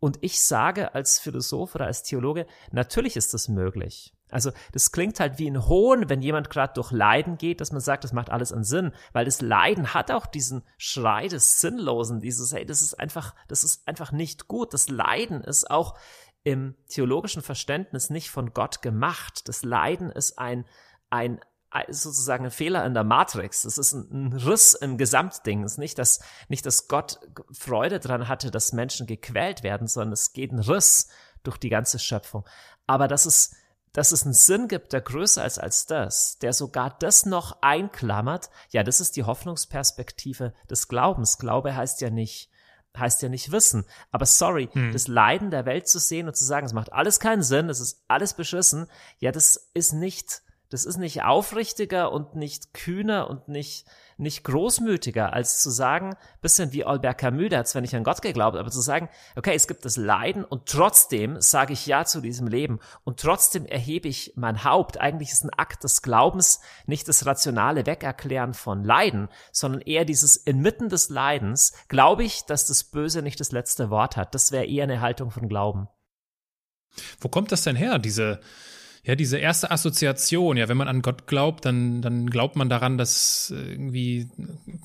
[0.00, 4.14] Und ich sage als Philosoph oder als Theologe, natürlich ist das möglich.
[4.30, 7.80] Also das klingt halt wie ein Hohn, wenn jemand gerade durch Leiden geht, dass man
[7.82, 12.20] sagt, das macht alles einen Sinn, weil das Leiden hat auch diesen Schrei des Sinnlosen,
[12.20, 14.72] dieses, hey, das ist einfach, das ist einfach nicht gut.
[14.72, 15.98] Das Leiden ist auch
[16.42, 19.48] im theologischen Verständnis nicht von Gott gemacht.
[19.48, 20.64] Das Leiden ist ein,
[21.10, 21.40] ein,
[21.88, 23.62] sozusagen ein Fehler in der Matrix.
[23.62, 25.64] Das ist ein, Riss im Gesamtding.
[25.64, 27.20] Es ist nicht, dass, nicht, dass Gott
[27.52, 31.08] Freude daran hatte, dass Menschen gequält werden, sondern es geht ein Riss
[31.42, 32.44] durch die ganze Schöpfung.
[32.86, 33.54] Aber dass es,
[33.92, 38.50] dass es einen Sinn gibt, der größer ist als das, der sogar das noch einklammert,
[38.70, 41.38] ja, das ist die Hoffnungsperspektive des Glaubens.
[41.38, 42.50] Glaube heißt ja nicht,
[42.96, 43.86] heißt ja nicht wissen.
[44.10, 44.92] Aber sorry, hm.
[44.92, 47.78] das Leiden der Welt zu sehen und zu sagen, es macht alles keinen Sinn, es
[47.78, 53.48] ist alles beschissen, ja, das ist nicht, das ist nicht aufrichtiger und nicht kühner und
[53.48, 53.86] nicht,
[54.18, 58.22] nicht großmütiger, als zu sagen, bisschen wie Albert Camus, der hat zwar nicht an Gott
[58.22, 62.20] geglaubt, aber zu sagen, okay, es gibt das Leiden und trotzdem sage ich Ja zu
[62.20, 65.00] diesem Leben und trotzdem erhebe ich mein Haupt.
[65.00, 70.36] Eigentlich ist ein Akt des Glaubens nicht das rationale Wegerklären von Leiden, sondern eher dieses
[70.36, 74.36] inmitten des Leidens glaube ich, dass das Böse nicht das letzte Wort hat.
[74.36, 75.88] Das wäre eher eine Haltung von Glauben.
[77.20, 78.40] Wo kommt das denn her, diese
[79.02, 82.98] ja, diese erste Assoziation, ja, wenn man an Gott glaubt, dann, dann glaubt man daran,
[82.98, 84.28] dass irgendwie,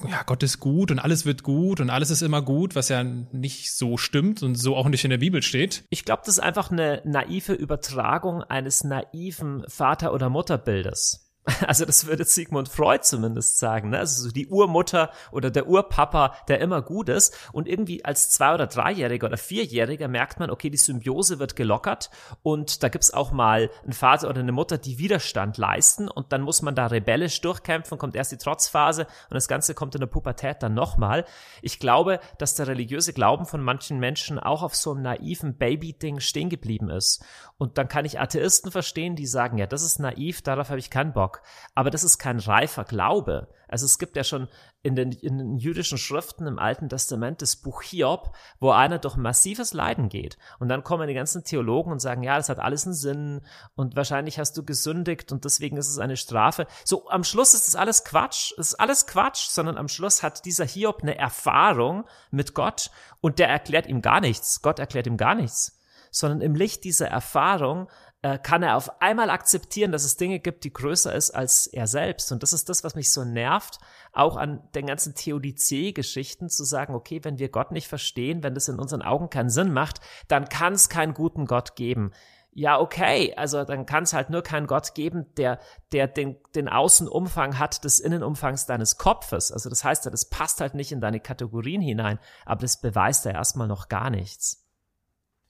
[0.10, 3.04] ja, Gott ist gut und alles wird gut und alles ist immer gut, was ja
[3.04, 5.84] nicht so stimmt und so auch nicht in der Bibel steht.
[5.90, 11.25] Ich glaube, das ist einfach eine naive Übertragung eines naiven Vater- oder Mutterbildes.
[11.68, 13.90] Also das würde Sigmund Freud zumindest sagen.
[13.90, 14.00] Ne?
[14.00, 17.38] Also so die Urmutter oder der Urpapa, der immer gut ist.
[17.54, 22.10] Und irgendwie als Zwei- oder Dreijähriger oder Vierjähriger merkt man, okay, die Symbiose wird gelockert
[22.44, 26.42] und da gibt's auch mal einen Vater oder eine Mutter, die Widerstand leisten und dann
[26.42, 30.08] muss man da rebellisch durchkämpfen, kommt erst die Trotzphase und das Ganze kommt in der
[30.08, 31.26] Pubertät dann nochmal.
[31.62, 36.20] Ich glaube, dass der religiöse Glauben von manchen Menschen auch auf so einem naiven Baby-Ding
[36.20, 37.24] stehen geblieben ist.
[37.58, 40.90] Und dann kann ich Atheisten verstehen, die sagen, ja, das ist naiv, darauf habe ich
[40.90, 41.35] keinen Bock.
[41.74, 43.48] Aber das ist kein reifer Glaube.
[43.68, 44.48] Also es gibt ja schon
[44.84, 49.16] in den, in den jüdischen Schriften im Alten Testament das Buch Hiob, wo einer durch
[49.16, 50.38] massives Leiden geht.
[50.60, 53.42] Und dann kommen die ganzen Theologen und sagen, ja, das hat alles einen Sinn
[53.76, 56.68] und wahrscheinlich hast du gesündigt und deswegen ist es eine Strafe.
[56.84, 58.54] So, am Schluss ist das alles Quatsch.
[58.58, 63.40] Es ist alles Quatsch, sondern am Schluss hat dieser Hiob eine Erfahrung mit Gott und
[63.40, 64.62] der erklärt ihm gar nichts.
[64.62, 65.80] Gott erklärt ihm gar nichts
[66.16, 67.90] sondern im Licht dieser Erfahrung
[68.26, 71.86] äh, kann er auf einmal akzeptieren, dass es Dinge gibt, die größer ist als er
[71.86, 72.32] selbst.
[72.32, 73.78] Und das ist das, was mich so nervt,
[74.14, 78.68] auch an den ganzen Theodizee-Geschichten zu sagen, okay, wenn wir Gott nicht verstehen, wenn das
[78.68, 82.14] in unseren Augen keinen Sinn macht, dann kann es keinen guten Gott geben.
[82.52, 85.60] Ja, okay, also dann kann es halt nur keinen Gott geben, der,
[85.92, 89.52] der den, den Außenumfang hat des Innenumfangs deines Kopfes.
[89.52, 93.26] Also das heißt ja, das passt halt nicht in deine Kategorien hinein, aber das beweist
[93.26, 94.66] ja erstmal noch gar nichts.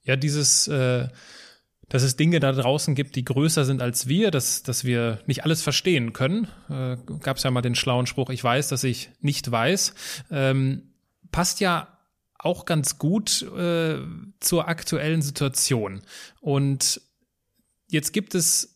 [0.03, 1.07] Ja, dieses äh
[1.89, 5.43] dass es Dinge da draußen gibt, die größer sind als wir, dass, dass wir nicht
[5.43, 6.47] alles verstehen können.
[6.69, 9.93] Äh, Gab es ja mal den schlauen Spruch, ich weiß, dass ich nicht weiß.
[10.31, 10.83] Ähm,
[11.31, 11.87] passt ja
[12.37, 13.97] auch ganz gut äh,
[14.39, 16.01] zur aktuellen Situation.
[16.41, 17.01] Und
[17.87, 18.75] jetzt gibt es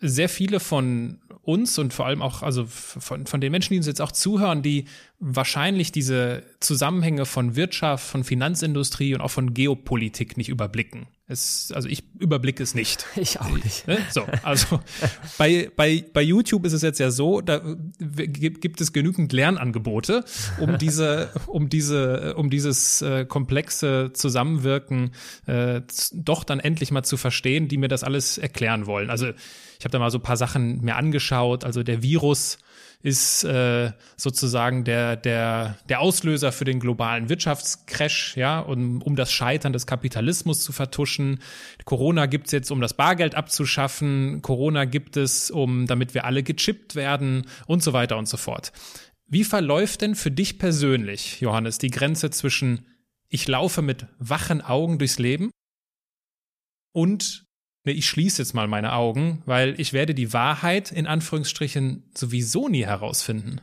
[0.00, 3.86] sehr viele von uns und vor allem auch, also von, von den Menschen, die uns
[3.86, 4.86] jetzt auch zuhören, die
[5.20, 11.08] wahrscheinlich diese Zusammenhänge von Wirtschaft, von Finanzindustrie und auch von Geopolitik nicht überblicken.
[11.26, 13.04] Es, also ich überblicke es nicht.
[13.16, 13.86] Ich auch nicht.
[13.88, 13.98] Ne?
[14.10, 14.80] So, also
[15.36, 17.60] bei, bei, bei YouTube ist es jetzt ja so, da
[17.98, 20.24] gibt es genügend Lernangebote,
[20.58, 25.10] um diese, um diese, um dieses äh, komplexe Zusammenwirken
[25.46, 29.10] äh, doch dann endlich mal zu verstehen, die mir das alles erklären wollen.
[29.10, 31.64] Also ich habe da mal so ein paar Sachen mir angeschaut.
[31.64, 32.58] Also der Virus
[33.02, 39.32] ist äh, sozusagen der, der, der Auslöser für den globalen Wirtschaftscrash, ja, um, um das
[39.32, 41.40] Scheitern des Kapitalismus zu vertuschen.
[41.84, 44.42] Corona gibt's jetzt, um das Bargeld abzuschaffen.
[44.42, 48.72] Corona gibt es, um damit wir alle gechippt werden und so weiter und so fort.
[49.26, 52.86] Wie verläuft denn für dich persönlich, Johannes, die Grenze zwischen
[53.28, 55.50] ich laufe mit wachen Augen durchs Leben
[56.92, 57.44] und
[57.84, 62.84] ich schließe jetzt mal meine Augen, weil ich werde die Wahrheit in Anführungsstrichen sowieso nie
[62.84, 63.60] herausfinden.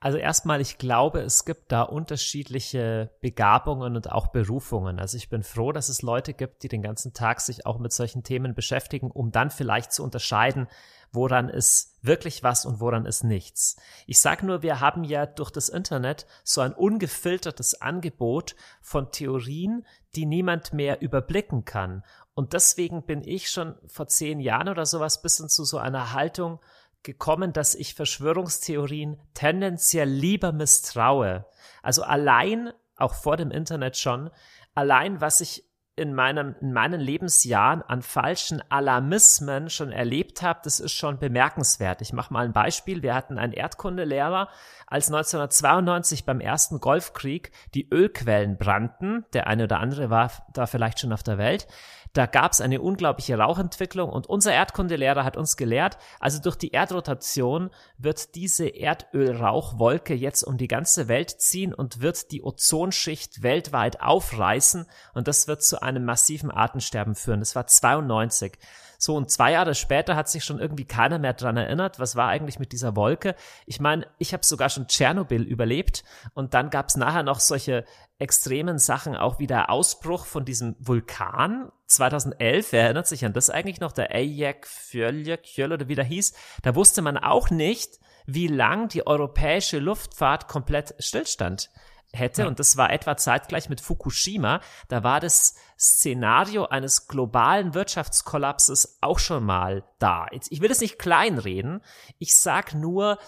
[0.00, 5.00] Also erstmal, ich glaube, es gibt da unterschiedliche Begabungen und auch Berufungen.
[5.00, 7.92] Also ich bin froh, dass es Leute gibt, die den ganzen Tag sich auch mit
[7.92, 10.68] solchen Themen beschäftigen, um dann vielleicht zu unterscheiden,
[11.12, 13.76] woran ist wirklich was und woran ist nichts.
[14.06, 19.86] Ich sage nur, wir haben ja durch das Internet so ein ungefiltertes Angebot von Theorien,
[20.14, 22.04] die niemand mehr überblicken kann.
[22.34, 26.60] Und deswegen bin ich schon vor zehn Jahren oder sowas bisschen zu so einer Haltung
[27.02, 31.46] gekommen, dass ich Verschwörungstheorien tendenziell lieber misstraue.
[31.82, 34.30] Also allein, auch vor dem Internet schon,
[34.74, 35.67] allein was ich
[35.98, 42.00] in, meinem, in meinen Lebensjahren an falschen Alarmismen schon erlebt habe, das ist schon bemerkenswert.
[42.00, 43.02] Ich mache mal ein Beispiel.
[43.02, 44.48] Wir hatten einen Erdkundelehrer,
[44.88, 49.26] als 1992 beim ersten Golfkrieg die Ölquellen brannten.
[49.32, 51.66] Der eine oder andere war da vielleicht schon auf der Welt.
[52.14, 56.72] Da gab es eine unglaubliche Rauchentwicklung und unser Erdkundelehrer hat uns gelehrt, also durch die
[56.72, 64.00] Erdrotation wird diese Erdölrauchwolke jetzt um die ganze Welt ziehen und wird die Ozonschicht weltweit
[64.00, 67.40] aufreißen und das wird zu einem massiven Artensterben führen.
[67.40, 68.58] Das war 92.
[69.00, 72.28] So, und zwei Jahre später hat sich schon irgendwie keiner mehr dran erinnert, was war
[72.28, 73.36] eigentlich mit dieser Wolke.
[73.64, 76.02] Ich meine, ich habe sogar schon Tschernobyl überlebt
[76.34, 77.84] und dann gab es nachher noch solche
[78.18, 82.72] extremen Sachen, auch wie der Ausbruch von diesem Vulkan 2011.
[82.72, 83.92] Wer erinnert sich an das eigentlich noch?
[83.92, 86.34] Der Eyjak Fjöll oder wie der hieß.
[86.62, 91.70] Da wusste man auch nicht, wie lang die europäische Luftfahrt komplett stillstand
[92.12, 92.42] hätte.
[92.42, 92.48] Ja.
[92.48, 94.60] Und das war etwa zeitgleich mit Fukushima.
[94.88, 100.26] Da war das Szenario eines globalen Wirtschaftskollapses auch schon mal da.
[100.50, 101.82] Ich will das nicht kleinreden.
[102.18, 103.18] Ich sag nur,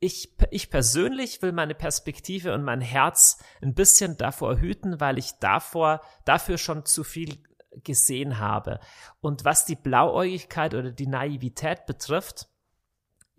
[0.00, 5.32] ich, ich persönlich will meine Perspektive und mein Herz ein bisschen davor hüten, weil ich
[5.40, 7.42] davor, dafür schon zu viel
[7.84, 8.80] gesehen habe.
[9.20, 12.48] Und was die Blauäugigkeit oder die Naivität betrifft,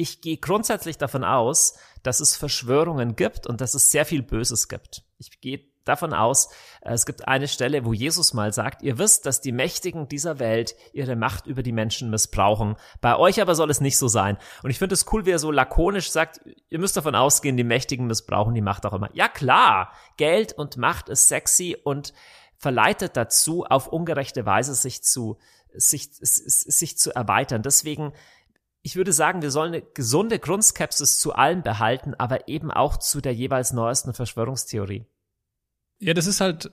[0.02, 4.68] ich gehe grundsätzlich davon aus, dass es Verschwörungen gibt und dass es sehr viel Böses
[4.68, 5.04] gibt.
[5.20, 6.50] Ich gehe davon aus,
[6.82, 10.40] äh, es gibt eine Stelle, wo Jesus mal sagt, ihr wisst, dass die Mächtigen dieser
[10.40, 12.76] Welt ihre Macht über die Menschen missbrauchen.
[13.02, 14.38] Bei euch aber soll es nicht so sein.
[14.64, 17.64] Und ich finde es cool, wie er so lakonisch sagt, ihr müsst davon ausgehen, die
[17.64, 19.10] Mächtigen missbrauchen die Macht auch immer.
[19.14, 22.14] Ja klar, Geld und Macht ist sexy und
[22.58, 25.38] verleitet dazu, auf ungerechte Weise sich zu,
[25.74, 27.64] sich, sich zu erweitern.
[27.64, 28.14] Deswegen
[28.84, 33.22] ich würde sagen, wir sollen eine gesunde Grundskepsis zu allem behalten, aber eben auch zu
[33.22, 35.06] der jeweils neuesten Verschwörungstheorie.
[36.00, 36.72] Ja, das ist halt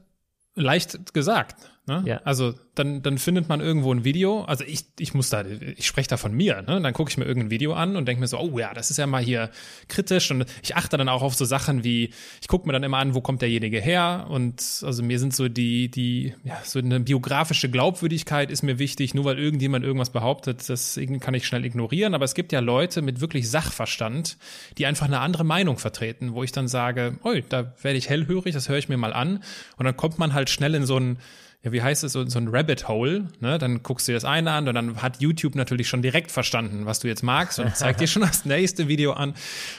[0.55, 1.57] leicht gesagt.
[1.89, 2.03] Ne?
[2.05, 2.21] Ja.
[2.25, 4.43] Also dann, dann findet man irgendwo ein Video.
[4.43, 6.61] Also ich, ich muss da, ich spreche da von mir.
[6.61, 6.81] Ne?
[6.83, 8.99] Dann gucke ich mir irgendein Video an und denke mir so, oh ja, das ist
[8.99, 9.51] ja mal hier
[9.89, 10.31] kritisch.
[10.31, 12.11] Und ich achte dann auch auf so Sachen wie,
[12.43, 14.27] ich gucke mir dann immer an, wo kommt derjenige her.
[14.29, 19.15] Und also mir sind so die, die, ja, so eine biografische Glaubwürdigkeit ist mir wichtig.
[19.15, 22.15] Nur weil irgendjemand irgendwas behauptet, das kann ich schnell ignorieren.
[22.15, 24.37] Aber es gibt ja Leute mit wirklich Sachverstand,
[24.77, 28.53] die einfach eine andere Meinung vertreten, wo ich dann sage, oh, da werde ich hellhörig,
[28.53, 29.43] das höre ich mir mal an.
[29.79, 31.19] Und dann kommt man halt schnell in so ein
[31.63, 33.59] ja, wie heißt es, so, so ein Rabbit Hole, ne?
[33.59, 36.87] Dann guckst du dir das eine an und dann hat YouTube natürlich schon direkt verstanden,
[36.87, 39.35] was du jetzt magst und zeigt dir schon das nächste Video an.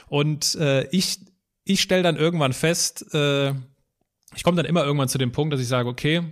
[0.08, 1.20] Und äh, ich,
[1.64, 3.54] ich stelle dann irgendwann fest, äh,
[4.36, 6.24] ich komme dann immer irgendwann zu dem Punkt, dass ich sage, okay,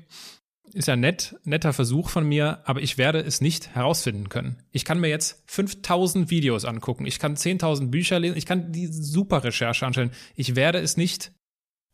[0.74, 4.58] ist ja nett, netter Versuch von mir, aber ich werde es nicht herausfinden können.
[4.72, 8.88] Ich kann mir jetzt 5000 Videos angucken, ich kann 10.000 Bücher lesen, ich kann die
[8.88, 10.12] super Recherche anstellen.
[10.36, 11.32] Ich werde es nicht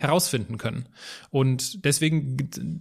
[0.04, 0.90] herausfinden können.
[1.32, 2.38] Und deswegen,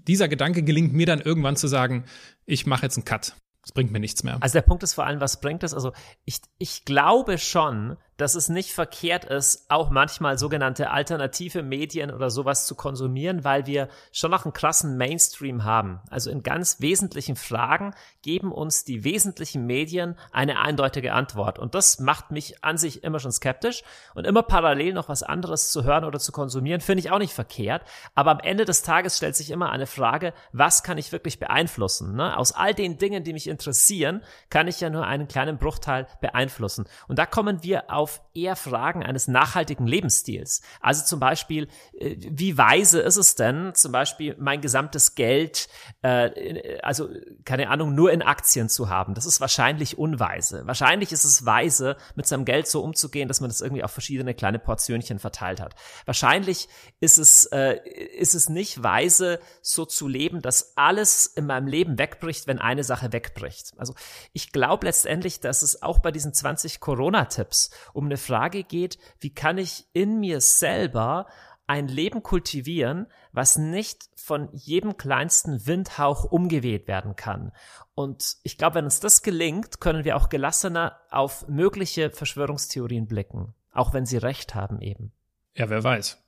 [0.06, 2.04] dieser Gedanke gelingt mir dann irgendwann zu sagen,
[2.44, 3.34] ich mache jetzt einen Cut.
[3.62, 4.38] Das bringt mir nichts mehr.
[4.40, 5.72] Also der Punkt ist vor allem, was bringt es?
[5.72, 5.92] Also
[6.24, 12.30] ich, ich glaube schon, dass es nicht verkehrt ist, auch manchmal sogenannte alternative Medien oder
[12.30, 16.00] sowas zu konsumieren, weil wir schon noch einen krassen Mainstream haben.
[16.10, 21.58] Also in ganz wesentlichen Fragen geben uns die wesentlichen Medien eine eindeutige Antwort.
[21.58, 23.82] Und das macht mich an sich immer schon skeptisch.
[24.14, 27.32] Und immer parallel noch was anderes zu hören oder zu konsumieren, finde ich auch nicht
[27.32, 27.82] verkehrt.
[28.14, 32.14] Aber am Ende des Tages stellt sich immer eine Frage, was kann ich wirklich beeinflussen?
[32.14, 32.36] Ne?
[32.36, 36.84] Aus all den Dingen, die mich interessieren, kann ich ja nur einen kleinen Bruchteil beeinflussen.
[37.08, 40.60] Und da kommen wir auf auf eher Fragen eines nachhaltigen Lebensstils.
[40.80, 45.68] Also zum Beispiel, äh, wie weise ist es denn, zum Beispiel mein gesamtes Geld,
[46.02, 47.08] äh, also
[47.44, 49.14] keine Ahnung, nur in Aktien zu haben?
[49.14, 50.66] Das ist wahrscheinlich unweise.
[50.66, 54.34] Wahrscheinlich ist es weise, mit seinem Geld so umzugehen, dass man das irgendwie auf verschiedene
[54.34, 55.76] kleine Portionchen verteilt hat.
[56.04, 57.78] Wahrscheinlich ist es, äh,
[58.18, 62.82] ist es nicht weise, so zu leben, dass alles in meinem Leben wegbricht, wenn eine
[62.82, 63.74] Sache wegbricht.
[63.76, 63.94] Also
[64.32, 69.34] ich glaube letztendlich, dass es auch bei diesen 20 Corona-Tipps um eine Frage geht, wie
[69.34, 71.26] kann ich in mir selber
[71.66, 77.52] ein Leben kultivieren, was nicht von jedem kleinsten Windhauch umgeweht werden kann.
[77.94, 83.54] Und ich glaube, wenn uns das gelingt, können wir auch gelassener auf mögliche Verschwörungstheorien blicken,
[83.72, 85.12] auch wenn sie recht haben eben.
[85.54, 86.22] Ja, wer weiß.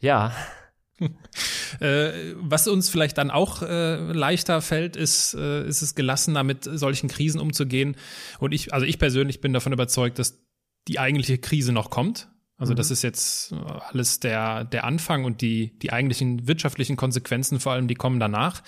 [0.00, 0.32] ja.
[1.80, 6.64] Äh, was uns vielleicht dann auch äh, leichter fällt, ist, äh, ist es gelassener mit
[6.64, 7.96] solchen Krisen umzugehen.
[8.38, 10.40] Und ich, also ich persönlich bin davon überzeugt, dass
[10.88, 12.28] die eigentliche Krise noch kommt.
[12.56, 12.76] Also mhm.
[12.76, 17.88] das ist jetzt alles der, der Anfang und die, die eigentlichen wirtschaftlichen Konsequenzen vor allem,
[17.88, 18.62] die kommen danach.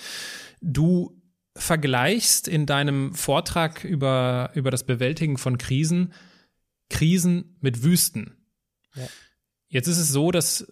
[0.61, 1.21] Du
[1.55, 6.13] vergleichst in deinem Vortrag über, über das Bewältigen von Krisen
[6.89, 8.37] Krisen mit Wüsten.
[8.95, 9.07] Ja.
[9.69, 10.71] Jetzt ist es so, dass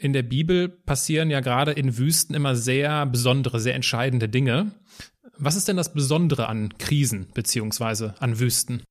[0.00, 4.72] in der Bibel passieren ja gerade in Wüsten immer sehr besondere, sehr entscheidende Dinge.
[5.36, 8.82] Was ist denn das Besondere an Krisen beziehungsweise an Wüsten?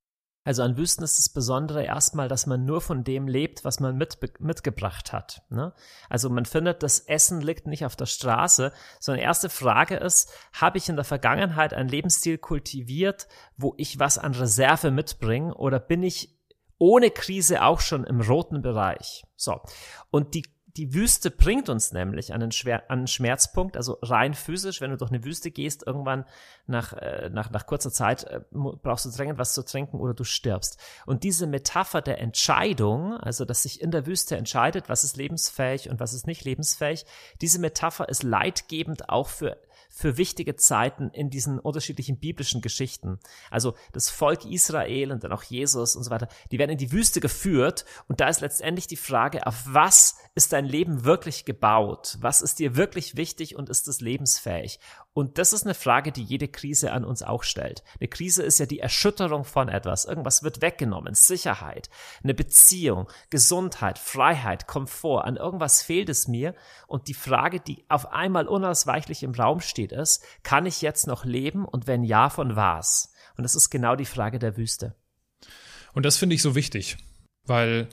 [0.44, 3.96] Also an Wüsten ist das Besondere erstmal, dass man nur von dem lebt, was man
[3.96, 5.42] mit, mitgebracht hat.
[5.50, 5.74] Ne?
[6.08, 10.78] Also man findet, das Essen liegt nicht auf der Straße, sondern erste Frage ist, habe
[10.78, 16.02] ich in der Vergangenheit einen Lebensstil kultiviert, wo ich was an Reserve mitbringe oder bin
[16.02, 16.40] ich
[16.78, 19.24] ohne Krise auch schon im roten Bereich?
[19.36, 19.60] So.
[20.10, 20.44] Und die
[20.80, 24.90] die Wüste bringt uns nämlich an einen, Schwer, an einen Schmerzpunkt, also rein physisch, wenn
[24.90, 26.24] du durch eine Wüste gehst, irgendwann
[26.66, 30.24] nach, äh, nach, nach kurzer Zeit äh, brauchst du dringend was zu trinken oder du
[30.24, 30.80] stirbst.
[31.04, 35.90] Und diese Metapher der Entscheidung, also dass sich in der Wüste entscheidet, was ist lebensfähig
[35.90, 37.04] und was ist nicht lebensfähig,
[37.42, 39.58] diese Metapher ist leitgebend auch für
[40.00, 43.18] für wichtige Zeiten in diesen unterschiedlichen biblischen Geschichten.
[43.50, 46.90] Also das Volk Israel und dann auch Jesus und so weiter, die werden in die
[46.90, 52.16] Wüste geführt und da ist letztendlich die Frage, auf was ist dein Leben wirklich gebaut?
[52.20, 54.80] Was ist dir wirklich wichtig und ist es lebensfähig?
[55.12, 57.82] Und das ist eine Frage, die jede Krise an uns auch stellt.
[57.98, 60.04] Eine Krise ist ja die Erschütterung von etwas.
[60.04, 61.14] Irgendwas wird weggenommen.
[61.14, 61.90] Sicherheit,
[62.22, 65.24] eine Beziehung, Gesundheit, Freiheit, Komfort.
[65.24, 66.54] An irgendwas fehlt es mir.
[66.86, 71.24] Und die Frage, die auf einmal unausweichlich im Raum steht, ist, kann ich jetzt noch
[71.24, 71.64] leben?
[71.64, 73.12] Und wenn ja, von was?
[73.36, 74.94] Und das ist genau die Frage der Wüste.
[75.92, 76.96] Und das finde ich so wichtig,
[77.44, 77.88] weil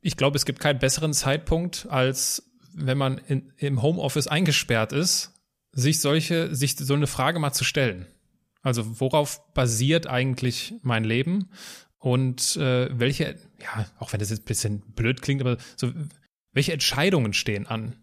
[0.00, 5.32] ich glaube, es gibt keinen besseren Zeitpunkt, als wenn man in, im Homeoffice eingesperrt ist
[5.72, 8.06] sich solche, sich so eine Frage mal zu stellen.
[8.62, 11.50] Also worauf basiert eigentlich mein Leben
[11.98, 15.90] und äh, welche, ja, auch wenn das jetzt ein bisschen blöd klingt, aber so,
[16.52, 17.96] welche Entscheidungen stehen an?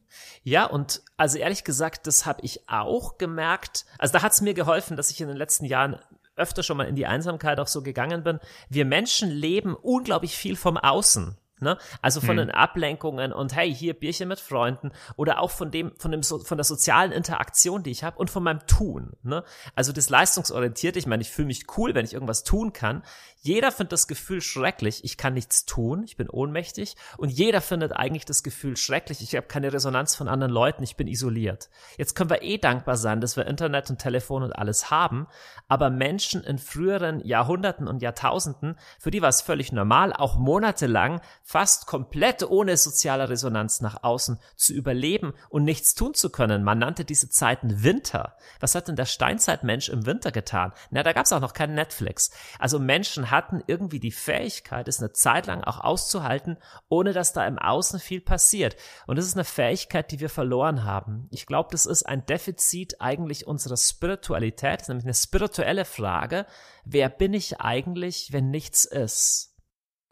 [0.43, 3.85] Ja, und also ehrlich gesagt, das habe ich auch gemerkt.
[3.97, 5.99] Also da hat es mir geholfen, dass ich in den letzten Jahren
[6.35, 8.39] öfter schon mal in die Einsamkeit auch so gegangen bin.
[8.69, 11.37] Wir Menschen leben unglaublich viel vom Außen.
[11.61, 11.77] Ne?
[12.01, 12.37] Also von hm.
[12.37, 16.39] den Ablenkungen und hey, hier Bierchen mit Freunden oder auch von dem, von dem, so,
[16.39, 19.11] von der sozialen Interaktion, die ich habe und von meinem Tun.
[19.23, 19.43] Ne?
[19.75, 23.03] Also das leistungsorientierte, ich meine, ich fühle mich cool, wenn ich irgendwas tun kann.
[23.41, 27.93] Jeder findet das Gefühl schrecklich, ich kann nichts tun, ich bin ohnmächtig und jeder findet
[27.93, 31.69] eigentlich das Gefühl schrecklich, ich habe keine Resonanz von anderen Leuten, ich bin isoliert.
[31.97, 35.27] Jetzt können wir eh dankbar sein, dass wir Internet und Telefon und alles haben,
[35.69, 41.21] aber Menschen in früheren Jahrhunderten und Jahrtausenden, für die war es völlig normal, auch monatelang
[41.41, 46.65] fast komplett ohne soziale Resonanz nach außen zu überleben und nichts tun zu können.
[46.65, 48.35] Man nannte diese Zeiten Winter.
[48.59, 50.73] Was hat denn der Steinzeitmensch im Winter getan?
[50.89, 52.31] Na, da gab es auch noch kein Netflix.
[52.59, 56.57] Also Menschen hatten irgendwie die Fähigkeit, es eine Zeit lang auch auszuhalten,
[56.87, 58.75] ohne dass da im Außen viel passiert.
[59.07, 61.27] Und das ist eine Fähigkeit, die wir verloren haben.
[61.31, 66.45] Ich glaube, das ist ein Defizit eigentlich unserer Spiritualität, nämlich eine spirituelle Frage.
[66.85, 69.55] Wer bin ich eigentlich, wenn nichts ist?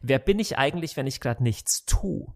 [0.02, 2.34] Wer bin ich eigentlich, wenn ich gerade nichts tue?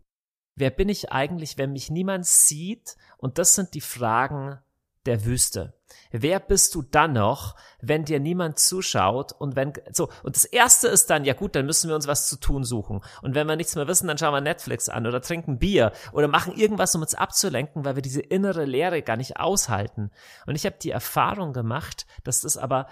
[0.55, 2.97] Wer bin ich eigentlich, wenn mich niemand sieht?
[3.17, 4.59] Und das sind die Fragen
[5.05, 5.73] der Wüste.
[6.11, 10.87] Wer bist du dann noch, wenn dir niemand zuschaut und wenn so und das erste
[10.87, 13.55] ist dann ja gut, dann müssen wir uns was zu tun suchen und wenn wir
[13.55, 17.01] nichts mehr wissen, dann schauen wir Netflix an oder trinken Bier oder machen irgendwas um
[17.01, 20.11] uns abzulenken, weil wir diese innere Leere gar nicht aushalten.
[20.45, 22.87] Und ich habe die Erfahrung gemacht, dass das aber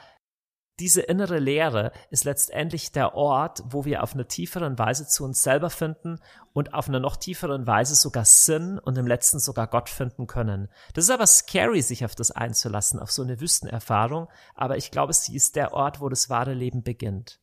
[0.79, 5.43] diese innere Leere ist letztendlich der Ort, wo wir auf eine tieferen Weise zu uns
[5.43, 6.19] selber finden
[6.53, 10.69] und auf eine noch tieferen Weise sogar Sinn und im letzten sogar Gott finden können.
[10.93, 15.13] Das ist aber scary, sich auf das einzulassen, auf so eine Wüstenerfahrung, aber ich glaube,
[15.13, 17.39] sie ist der Ort, wo das wahre Leben beginnt.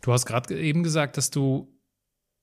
[0.00, 1.72] Du hast gerade eben gesagt, dass du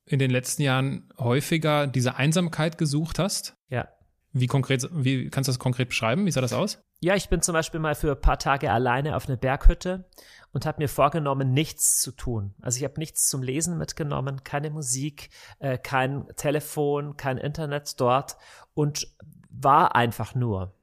[0.06, 3.58] in den letzten Jahren häufiger diese Einsamkeit gesucht hast.
[3.70, 3.90] Ja.
[4.32, 6.26] Wie konkret, wie kannst du das konkret beschreiben?
[6.26, 6.85] Wie sah das aus?
[7.02, 10.06] Ja, ich bin zum Beispiel mal für ein paar Tage alleine auf eine Berghütte
[10.54, 12.56] und habe mir vorgenommen, nichts zu tun.
[12.62, 15.30] Also ich habe nichts zum Lesen mitgenommen, keine Musik,
[15.60, 18.38] äh, kein Telefon, kein Internet dort
[18.74, 19.08] und
[19.50, 20.74] war einfach nur.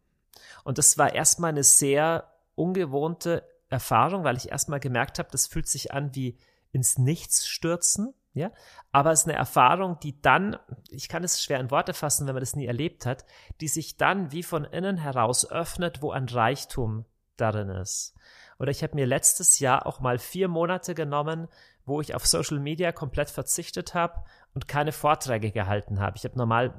[0.64, 5.66] Und das war erstmal eine sehr ungewohnte Erfahrung, weil ich erstmal gemerkt habe, das fühlt
[5.66, 6.38] sich an wie
[6.70, 8.14] ins Nichts stürzen.
[8.34, 8.50] Ja,
[8.92, 10.56] aber es ist eine Erfahrung, die dann,
[10.88, 13.26] ich kann es schwer in Worte fassen, wenn man das nie erlebt hat,
[13.60, 17.04] die sich dann wie von innen heraus öffnet, wo ein Reichtum
[17.36, 18.14] darin ist.
[18.58, 21.48] Oder ich habe mir letztes Jahr auch mal vier Monate genommen,
[21.84, 24.24] wo ich auf Social Media komplett verzichtet habe
[24.54, 26.16] und keine Vorträge gehalten habe.
[26.16, 26.74] Ich habe normal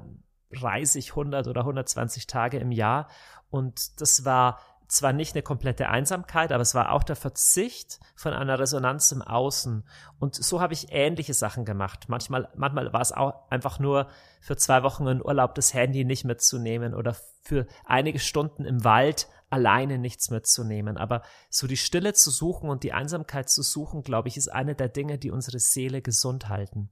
[0.50, 3.08] reise ich 100 oder 120 Tage im Jahr
[3.50, 8.32] und das war zwar nicht eine komplette Einsamkeit, aber es war auch der Verzicht von
[8.32, 9.84] einer Resonanz im Außen.
[10.18, 12.08] Und so habe ich ähnliche Sachen gemacht.
[12.08, 14.08] Manchmal, manchmal war es auch einfach nur
[14.40, 19.28] für zwei Wochen in Urlaub das Handy nicht mitzunehmen oder für einige Stunden im Wald
[19.50, 20.96] alleine nichts mitzunehmen.
[20.96, 24.74] Aber so die Stille zu suchen und die Einsamkeit zu suchen, glaube ich, ist eine
[24.74, 26.90] der Dinge, die unsere Seele gesund halten.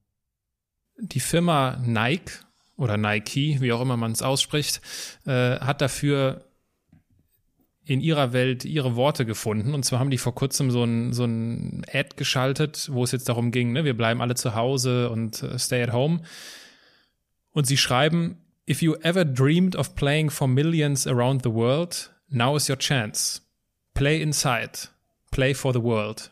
[0.98, 2.44] Die Firma Nike
[2.76, 4.80] oder Nike, wie auch immer man es ausspricht,
[5.26, 6.44] äh, hat dafür
[7.84, 9.74] in ihrer Welt ihre Worte gefunden.
[9.74, 13.28] Und zwar haben die vor kurzem so ein, so ein Ad geschaltet, wo es jetzt
[13.28, 16.20] darum ging, ne, wir bleiben alle zu Hause und uh, stay at home.
[17.50, 22.56] Und sie schreiben, if you ever dreamed of playing for millions around the world, now
[22.56, 23.42] is your chance.
[23.94, 24.88] Play inside.
[25.32, 26.30] Play for the world.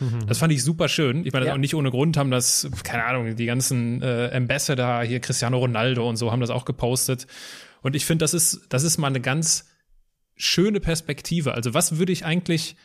[0.00, 0.26] Mhm.
[0.26, 1.24] Das fand ich super schön.
[1.24, 1.54] Ich meine, ja.
[1.54, 6.08] auch nicht ohne Grund haben das, keine Ahnung, die ganzen äh, Ambassador hier, Cristiano Ronaldo
[6.08, 7.26] und so haben das auch gepostet.
[7.82, 9.69] Und ich finde, das ist, das ist mal eine ganz
[10.40, 11.54] schöne Perspektive.
[11.54, 12.76] Also was würde ich eigentlich,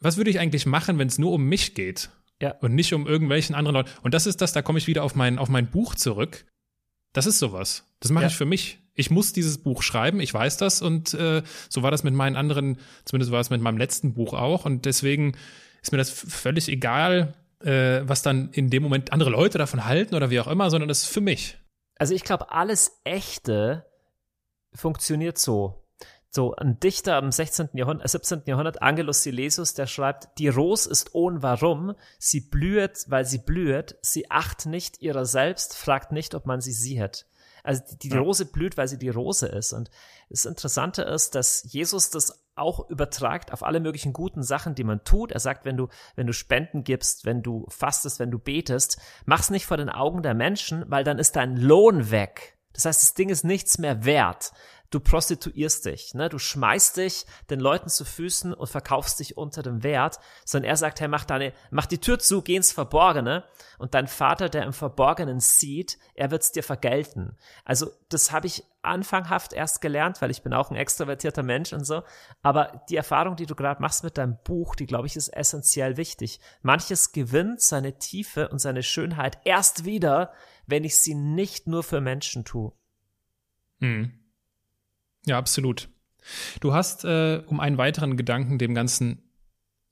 [0.00, 2.10] was würde ich eigentlich machen, wenn es nur um mich geht?
[2.40, 2.52] Ja.
[2.60, 3.90] Und nicht um irgendwelchen anderen Leuten.
[4.02, 6.44] Und das ist das, da komme ich wieder auf mein, auf mein Buch zurück.
[7.12, 7.84] Das ist sowas.
[8.00, 8.28] Das mache ja.
[8.28, 8.78] ich für mich.
[8.94, 12.34] Ich muss dieses Buch schreiben, ich weiß das und äh, so war das mit meinen
[12.34, 15.36] anderen, zumindest war es mit meinem letzten Buch auch und deswegen
[15.82, 20.16] ist mir das völlig egal, äh, was dann in dem Moment andere Leute davon halten
[20.16, 21.58] oder wie auch immer, sondern das ist für mich.
[21.96, 23.86] Also ich glaube, alles Echte
[24.74, 25.87] funktioniert so.
[26.30, 27.70] So, ein Dichter im 16.
[27.72, 28.42] Jahrhundert, äh, 17.
[28.46, 33.96] Jahrhundert, Angelus Silesius, der schreibt, die Rose ist ohne Warum, sie blüht, weil sie blüht,
[34.02, 37.26] sie acht nicht ihrer selbst, fragt nicht, ob man sie sieht.
[37.64, 38.20] Also die, die ja.
[38.20, 39.72] Rose blüht, weil sie die Rose ist.
[39.72, 39.90] Und
[40.28, 45.04] das Interessante ist, dass Jesus das auch übertragt auf alle möglichen guten Sachen, die man
[45.04, 45.32] tut.
[45.32, 49.50] Er sagt, wenn du, wenn du Spenden gibst, wenn du fastest, wenn du betest, mach's
[49.50, 52.58] nicht vor den Augen der Menschen, weil dann ist dein Lohn weg.
[52.74, 54.52] Das heißt, das Ding ist nichts mehr wert
[54.90, 56.28] du prostituierst dich, ne?
[56.28, 60.76] Du schmeißt dich den Leuten zu Füßen und verkaufst dich unter dem Wert, sondern er
[60.76, 63.44] sagt, hey, mach deine, mach die Tür zu, geh ins Verborgene
[63.78, 67.36] und dein Vater, der im Verborgenen sieht, er wird's dir vergelten.
[67.64, 71.84] Also, das habe ich anfanghaft erst gelernt, weil ich bin auch ein extrovertierter Mensch und
[71.84, 72.02] so.
[72.42, 75.96] Aber die Erfahrung, die du gerade machst mit deinem Buch, die glaube ich ist essentiell
[75.98, 76.40] wichtig.
[76.62, 80.32] Manches gewinnt seine Tiefe und seine Schönheit erst wieder,
[80.66, 82.72] wenn ich sie nicht nur für Menschen tue.
[83.80, 84.12] Hm.
[85.28, 85.88] Ja, absolut.
[86.60, 89.22] Du hast, äh, um einen weiteren Gedanken dem Ganzen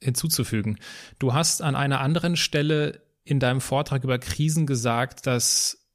[0.02, 0.78] hinzuzufügen,
[1.18, 5.88] du hast an einer anderen Stelle in deinem Vortrag über Krisen gesagt, dass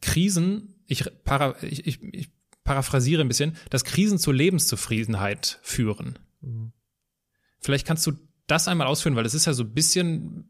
[0.00, 2.30] Krisen, ich, para, ich, ich, ich
[2.64, 6.18] paraphrasiere ein bisschen, dass Krisen zur Lebenszufriedenheit führen.
[6.40, 6.72] Mhm.
[7.60, 8.12] Vielleicht kannst du
[8.46, 10.48] das einmal ausführen, weil das ist ja so ein bisschen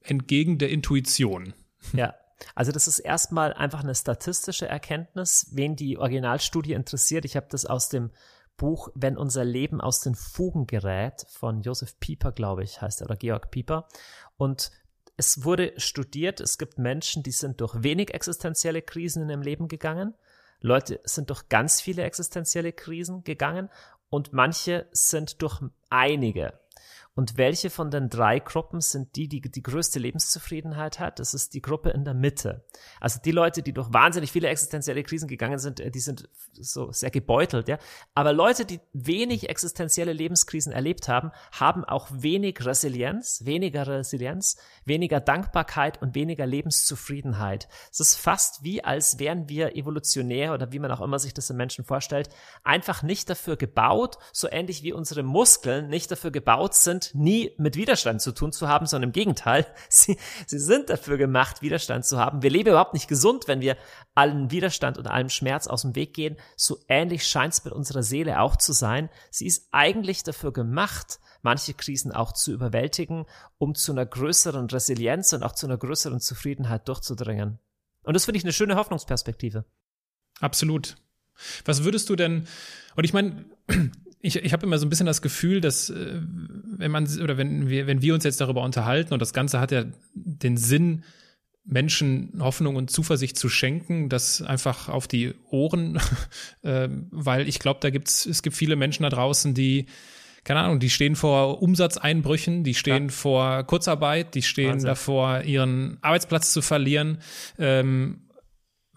[0.00, 1.54] entgegen der Intuition.
[1.92, 2.14] Ja,
[2.54, 7.24] Also das ist erstmal einfach eine statistische Erkenntnis, wen die Originalstudie interessiert.
[7.24, 8.10] Ich habe das aus dem
[8.56, 13.06] Buch Wenn unser Leben aus den Fugen gerät von Josef Pieper, glaube ich, heißt er,
[13.06, 13.88] oder Georg Pieper.
[14.36, 14.70] Und
[15.16, 19.68] es wurde studiert, es gibt Menschen, die sind durch wenig existenzielle Krisen in ihrem Leben
[19.68, 20.14] gegangen.
[20.60, 23.70] Leute sind durch ganz viele existenzielle Krisen gegangen
[24.08, 25.60] und manche sind durch
[25.90, 26.58] einige.
[27.16, 31.20] Und welche von den drei Gruppen sind die, die die größte Lebenszufriedenheit hat?
[31.20, 32.64] Das ist die Gruppe in der Mitte.
[33.00, 36.90] Also die Leute, die durch wahnsinnig viele existenzielle Krisen gegangen sind, äh, die sind so
[36.90, 37.78] sehr gebeutelt, ja.
[38.14, 45.20] Aber Leute, die wenig existenzielle Lebenskrisen erlebt haben, haben auch wenig Resilienz, weniger Resilienz, weniger
[45.20, 47.68] Dankbarkeit und weniger Lebenszufriedenheit.
[47.92, 51.48] Es ist fast wie, als wären wir evolutionär oder wie man auch immer sich das
[51.48, 52.28] im Menschen vorstellt,
[52.64, 57.76] einfach nicht dafür gebaut, so ähnlich wie unsere Muskeln nicht dafür gebaut sind, nie mit
[57.76, 62.18] Widerstand zu tun zu haben, sondern im Gegenteil, sie, sie sind dafür gemacht, Widerstand zu
[62.18, 62.42] haben.
[62.42, 63.76] Wir leben überhaupt nicht gesund, wenn wir
[64.14, 66.36] allen Widerstand und allem Schmerz aus dem Weg gehen.
[66.56, 69.10] So ähnlich scheint es mit unserer Seele auch zu sein.
[69.30, 73.26] Sie ist eigentlich dafür gemacht, manche Krisen auch zu überwältigen,
[73.58, 77.58] um zu einer größeren Resilienz und auch zu einer größeren Zufriedenheit durchzudringen.
[78.02, 79.64] Und das finde ich eine schöne Hoffnungsperspektive.
[80.40, 80.96] Absolut.
[81.64, 82.46] Was würdest du denn,
[82.96, 83.44] und ich meine,
[84.24, 87.68] ich, ich habe immer so ein bisschen das Gefühl, dass äh, wenn man oder wenn
[87.68, 91.04] wir wenn wir uns jetzt darüber unterhalten und das Ganze hat ja den Sinn
[91.66, 96.00] Menschen Hoffnung und Zuversicht zu schenken, das einfach auf die Ohren,
[96.62, 99.86] äh, weil ich glaube, da gibt's es gibt viele Menschen da draußen, die
[100.42, 103.12] keine Ahnung, die stehen vor Umsatzeinbrüchen, die stehen ja.
[103.12, 104.88] vor Kurzarbeit, die stehen Wahnsinn.
[104.88, 107.18] davor, ihren Arbeitsplatz zu verlieren.
[107.58, 108.28] Ähm,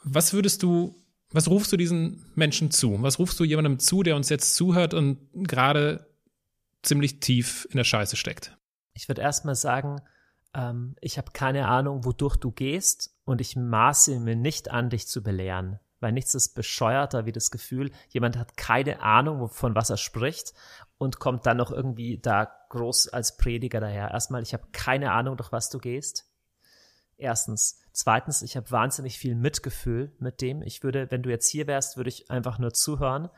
[0.03, 0.95] was würdest du
[1.31, 3.01] was rufst du diesen Menschen zu?
[3.01, 6.07] Was rufst du jemandem zu, der uns jetzt zuhört und gerade
[6.83, 8.57] ziemlich tief in der Scheiße steckt?
[8.93, 10.01] Ich würde erstmal sagen,
[10.53, 15.07] ähm, ich habe keine Ahnung, wodurch du gehst und ich maße mir nicht an, dich
[15.07, 15.79] zu belehren.
[15.99, 20.53] Weil nichts ist bescheuerter wie das Gefühl, jemand hat keine Ahnung, von was er spricht
[20.97, 24.11] und kommt dann noch irgendwie da groß als Prediger daher.
[24.11, 26.26] Erstmal, ich habe keine Ahnung, durch was du gehst.
[27.17, 27.79] Erstens.
[27.91, 30.61] Zweitens, ich habe wahnsinnig viel Mitgefühl mit dem.
[30.61, 33.29] Ich würde, wenn du jetzt hier wärst, würde ich einfach nur zuhören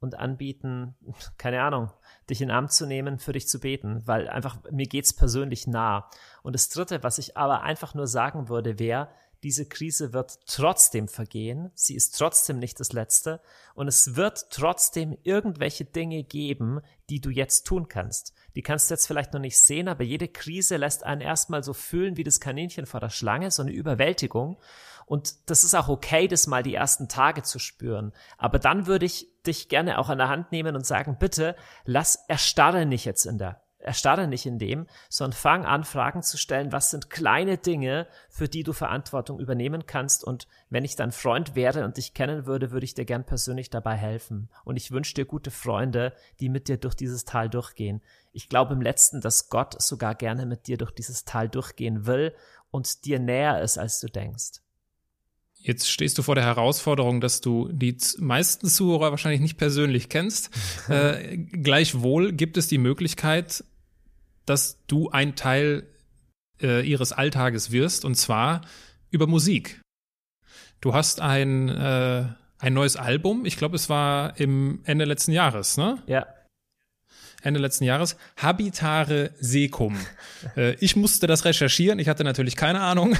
[0.00, 0.94] und anbieten,
[1.38, 1.90] keine Ahnung,
[2.28, 6.10] dich in Arm zu nehmen, für dich zu beten, weil einfach mir geht's persönlich nah.
[6.42, 9.08] Und das Dritte, was ich aber einfach nur sagen würde, wäre,
[9.42, 13.40] diese Krise wird trotzdem vergehen, sie ist trotzdem nicht das Letzte
[13.74, 16.80] und es wird trotzdem irgendwelche Dinge geben,
[17.10, 18.34] die du jetzt tun kannst.
[18.54, 21.72] Die kannst du jetzt vielleicht noch nicht sehen, aber jede Krise lässt einen erstmal so
[21.72, 24.58] fühlen wie das Kaninchen vor der Schlange, so eine Überwältigung.
[25.06, 28.12] Und das ist auch okay, das mal die ersten Tage zu spüren.
[28.38, 32.24] Aber dann würde ich dich gerne auch an der Hand nehmen und sagen, bitte lass
[32.28, 36.72] erstarre nicht jetzt in der erstarre nicht in dem, sondern fang an, Fragen zu stellen,
[36.72, 40.24] was sind kleine Dinge, für die du Verantwortung übernehmen kannst.
[40.24, 43.70] Und wenn ich dein Freund wäre und dich kennen würde, würde ich dir gern persönlich
[43.70, 44.48] dabei helfen.
[44.64, 48.00] Und ich wünsche dir gute Freunde, die mit dir durch dieses Tal durchgehen.
[48.32, 52.34] Ich glaube im letzten, dass Gott sogar gerne mit dir durch dieses Tal durchgehen will
[52.70, 54.62] und dir näher ist, als du denkst.
[55.64, 60.50] Jetzt stehst du vor der Herausforderung, dass du die meisten Zuhörer wahrscheinlich nicht persönlich kennst.
[60.88, 63.64] äh, gleichwohl gibt es die Möglichkeit,
[64.46, 65.86] dass du ein Teil
[66.60, 68.62] äh, ihres Alltages wirst, und zwar
[69.10, 69.80] über Musik.
[70.80, 72.24] Du hast ein, äh,
[72.58, 76.02] ein neues Album, ich glaube, es war im Ende letzten Jahres, ne?
[76.06, 76.26] Ja.
[77.42, 79.96] Ende letzten Jahres, Habitare Secum.
[80.56, 83.16] äh, ich musste das recherchieren, ich hatte natürlich keine Ahnung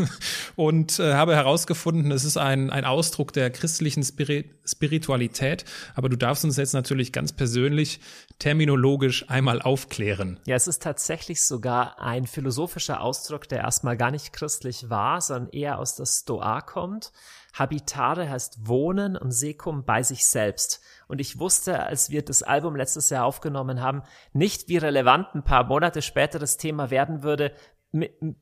[0.56, 5.64] und äh, habe herausgefunden, es ist ein, ein Ausdruck der christlichen Spirit Spiritualität,
[5.96, 7.98] aber du darfst uns jetzt natürlich ganz persönlich
[8.38, 10.38] terminologisch einmal aufklären.
[10.46, 15.50] Ja, es ist tatsächlich sogar ein philosophischer Ausdruck, der erstmal gar nicht christlich war, sondern
[15.50, 17.12] eher aus der Stoa kommt.
[17.52, 20.80] Habitare heißt wohnen und Secum bei sich selbst.
[21.06, 25.44] Und ich wusste, als wir das Album letztes Jahr aufgenommen haben, nicht, wie relevant ein
[25.44, 27.52] paar Monate später das Thema werden würde,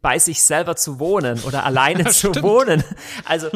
[0.00, 2.84] bei sich selber zu wohnen oder alleine ja, zu wohnen.
[3.24, 3.48] Also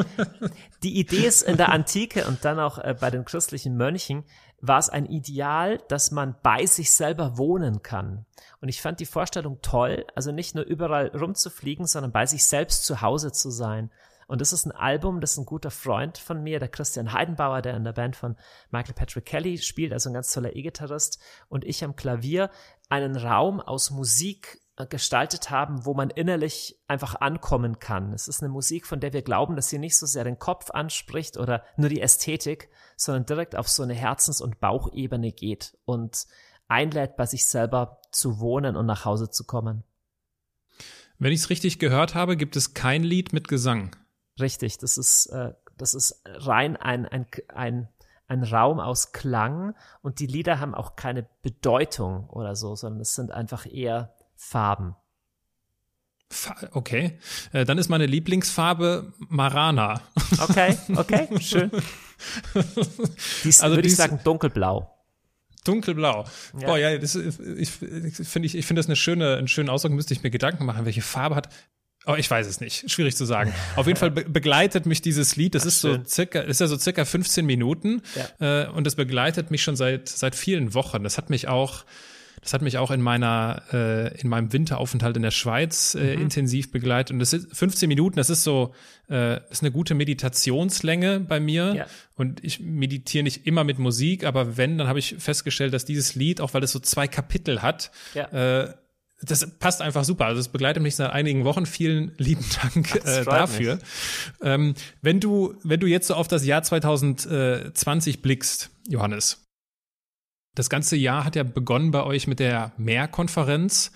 [0.83, 4.25] die Idee ist in der Antike und dann auch äh, bei den christlichen Mönchen
[4.61, 8.25] war es ein Ideal, dass man bei sich selber wohnen kann.
[8.61, 12.87] Und ich fand die Vorstellung toll, also nicht nur überall rumzufliegen, sondern bei sich selbst
[12.87, 13.91] zu Hause zu sein.
[14.27, 17.77] Und das ist ein Album, das ein guter Freund von mir, der Christian Heidenbauer, der
[17.77, 18.37] in der Band von
[18.71, 22.51] Michael Patrick Kelly spielt, also ein ganz toller E-Gitarrist, und ich am Klavier
[22.89, 28.13] einen Raum aus Musik äh, gestaltet haben, wo man innerlich einfach ankommen kann.
[28.13, 30.71] Es ist eine Musik, von der wir glauben, dass sie nicht so sehr den Kopf
[30.71, 36.27] anspricht oder nur die Ästhetik, sondern direkt auf so eine Herzens- und Bauchebene geht und
[36.67, 39.85] einlädt, bei sich selber zu wohnen und nach Hause zu kommen.
[41.19, 43.95] Wenn ich es richtig gehört habe, gibt es kein Lied mit Gesang.
[44.41, 47.89] Richtig, das ist, äh, das ist rein ein, ein, ein,
[48.27, 53.15] ein Raum aus Klang und die Lieder haben auch keine Bedeutung oder so, sondern es
[53.15, 54.97] sind einfach eher Farben.
[56.73, 57.19] Okay,
[57.53, 60.01] äh, dann ist meine Lieblingsfarbe Marana.
[60.41, 61.71] Okay, okay, schön.
[63.45, 64.91] Dies, also würde ich sagen dunkelblau.
[65.65, 66.25] Dunkelblau.
[66.59, 66.67] Ja.
[66.67, 70.13] Boah, ja, das, ich finde ich, ich finde das eine schöne, einen schönen Ausdruck, müsste
[70.13, 71.49] ich mir Gedanken machen, welche Farbe hat.
[72.07, 72.91] Oh, ich weiß es nicht.
[72.91, 73.53] Schwierig zu sagen.
[73.77, 75.55] Auf jeden Fall be begleitet mich dieses Lied.
[75.55, 76.05] Das Ach, ist schön.
[76.05, 78.03] so circa, ist ja so circa 15 Minuten.
[78.41, 78.65] Ja.
[78.65, 81.03] Äh, und das begleitet mich schon seit, seit vielen Wochen.
[81.03, 81.85] Das hat mich auch,
[82.43, 86.23] das hat mich auch in meiner, äh, in meinem Winteraufenthalt in der Schweiz äh, mhm.
[86.25, 87.13] intensiv begleitet.
[87.13, 88.75] Und das ist 15 Minuten, das ist so,
[89.09, 91.75] äh, das ist eine gute Meditationslänge bei mir.
[91.75, 91.87] Ja.
[92.17, 96.17] Und ich meditiere nicht immer mit Musik, aber wenn, dann habe ich festgestellt, dass dieses
[96.17, 98.65] Lied, auch weil es so zwei Kapitel hat, ja.
[98.65, 98.75] äh,
[99.25, 100.27] das passt einfach super.
[100.27, 101.67] Also es begleitet mich seit einigen Wochen.
[101.67, 103.79] Vielen lieben Dank äh, dafür.
[104.43, 109.45] Ähm, wenn du, wenn du jetzt so auf das Jahr 2020 blickst, Johannes,
[110.55, 113.93] das ganze Jahr hat ja begonnen bei euch mit der Mehr-Konferenz.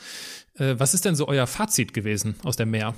[0.54, 2.94] Äh, was ist denn so euer Fazit gewesen aus der Mehr?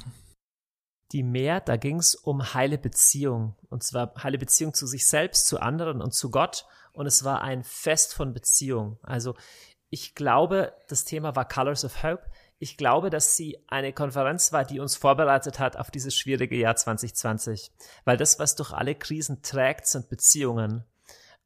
[1.13, 3.57] Die Mehr, da ging es um heile Beziehung.
[3.69, 6.65] Und zwar heile Beziehung zu sich selbst, zu anderen und zu Gott.
[6.93, 8.99] Und es war ein Fest von Beziehung.
[9.03, 9.35] Also
[9.91, 12.23] ich glaube, das Thema war Colors of Hope.
[12.59, 16.77] Ich glaube, dass sie eine Konferenz war, die uns vorbereitet hat auf dieses schwierige Jahr
[16.77, 17.73] 2020.
[18.05, 20.85] Weil das, was durch alle Krisen trägt, sind Beziehungen.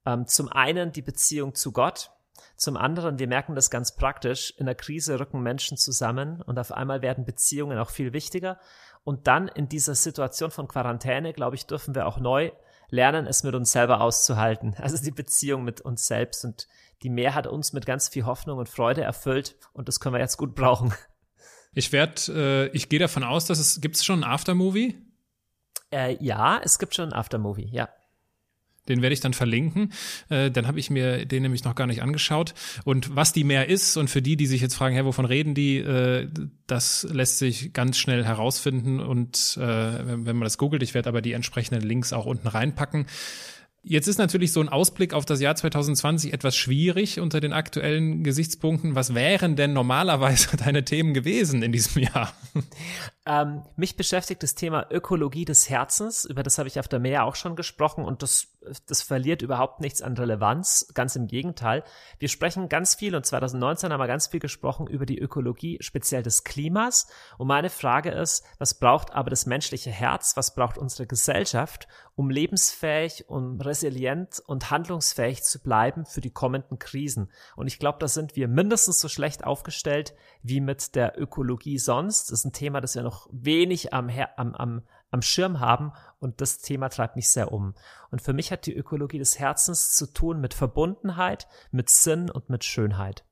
[0.04, 2.10] Ähm, zum einen die Beziehung zu Gott,
[2.56, 6.72] zum anderen, wir merken das ganz praktisch, in der Krise rücken Menschen zusammen und auf
[6.72, 8.60] einmal werden Beziehungen auch viel wichtiger.
[9.02, 12.52] Und dann in dieser Situation von Quarantäne, glaube ich, dürfen wir auch neu
[12.94, 14.76] lernen, es mit uns selber auszuhalten.
[14.84, 16.44] Also die Beziehung mit uns selbst.
[16.44, 16.68] Und
[17.02, 20.20] die Mehr hat uns mit ganz viel Hoffnung und Freude erfüllt und das können wir
[20.20, 20.94] jetzt gut brauchen.
[21.74, 24.96] Ich werde, äh, ich gehe davon aus, dass es, gibt es schon ein Aftermovie?
[25.92, 27.88] Äh, ja, es gibt schon ein Aftermovie, ja.
[28.88, 29.92] Den werde ich dann verlinken.
[30.28, 32.54] Äh, dann habe ich mir den nämlich noch gar nicht angeschaut.
[32.84, 35.54] Und was die mehr ist, und für die, die sich jetzt fragen, hey, wovon reden
[35.54, 36.28] die, äh,
[36.66, 39.00] das lässt sich ganz schnell herausfinden.
[39.00, 43.06] Und äh, wenn man das googelt, ich werde aber die entsprechenden Links auch unten reinpacken.
[43.86, 48.24] Jetzt ist natürlich so ein Ausblick auf das Jahr 2020 etwas schwierig unter den aktuellen
[48.24, 48.94] Gesichtspunkten.
[48.94, 52.32] Was wären denn normalerweise deine Themen gewesen in diesem Jahr?
[53.26, 56.26] Ähm, mich beschäftigt das Thema Ökologie des Herzens.
[56.26, 58.48] Über das habe ich auf der Meer auch schon gesprochen und das,
[58.86, 60.88] das verliert überhaupt nichts an Relevanz.
[60.92, 61.84] Ganz im Gegenteil.
[62.18, 66.22] Wir sprechen ganz viel und 2019 haben wir ganz viel gesprochen über die Ökologie speziell
[66.22, 67.06] des Klimas.
[67.38, 70.36] Und meine Frage ist, was braucht aber das menschliche Herz?
[70.36, 76.78] Was braucht unsere Gesellschaft, um lebensfähig, um resilient und handlungsfähig zu bleiben für die kommenden
[76.78, 77.32] Krisen?
[77.56, 80.12] Und ich glaube, da sind wir mindestens so schlecht aufgestellt
[80.44, 82.30] wie mit der Ökologie sonst.
[82.30, 86.40] Das ist ein Thema, das wir noch wenig am, am, am, am Schirm haben und
[86.42, 87.74] das Thema treibt mich sehr um.
[88.10, 92.50] Und für mich hat die Ökologie des Herzens zu tun mit Verbundenheit, mit Sinn und
[92.50, 93.24] mit Schönheit.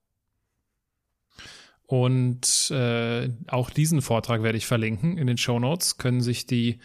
[1.92, 5.98] Und äh, auch diesen Vortrag werde ich verlinken in den Show Notes.
[5.98, 6.78] Können sich die,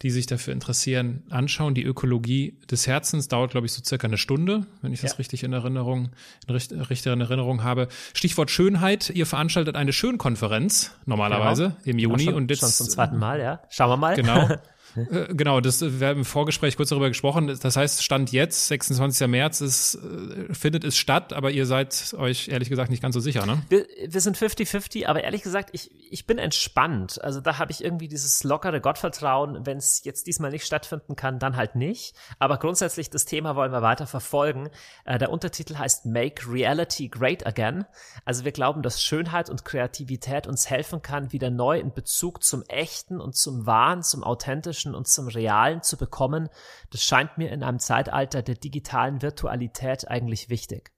[0.00, 1.74] die sich dafür interessieren, anschauen.
[1.74, 5.16] Die Ökologie des Herzens dauert, glaube ich, so circa eine Stunde, wenn ich das ja.
[5.18, 6.08] richtig in Erinnerung,
[6.48, 7.88] in richtig in Erinnerung habe.
[8.14, 9.10] Stichwort Schönheit.
[9.10, 11.84] Ihr veranstaltet eine Schönkonferenz normalerweise genau.
[11.84, 13.60] im Juni schon, und jetzt schon zum zweiten Mal, ja.
[13.68, 14.16] Schauen wir mal.
[14.16, 14.48] Genau.
[14.96, 17.46] Äh, genau, das, wir haben im Vorgespräch kurz darüber gesprochen.
[17.60, 19.26] Das heißt, Stand jetzt, 26.
[19.28, 23.20] März, ist, äh, findet es statt, aber ihr seid euch ehrlich gesagt nicht ganz so
[23.20, 23.62] sicher, ne?
[23.68, 27.22] Wir, wir sind 50-50, aber ehrlich gesagt, ich, ich bin entspannt.
[27.22, 29.66] Also da habe ich irgendwie dieses lockere Gottvertrauen.
[29.66, 32.14] Wenn es jetzt diesmal nicht stattfinden kann, dann halt nicht.
[32.38, 34.70] Aber grundsätzlich, das Thema wollen wir weiter verfolgen.
[35.04, 37.84] Äh, der Untertitel heißt Make Reality Great Again.
[38.24, 42.62] Also wir glauben, dass Schönheit und Kreativität uns helfen kann, wieder neu in Bezug zum
[42.68, 46.48] Echten und zum Wahren, zum Authentischen Physischen und zum Realen zu bekommen,
[46.90, 50.92] das scheint mir in einem Zeitalter der digitalen Virtualität eigentlich wichtig.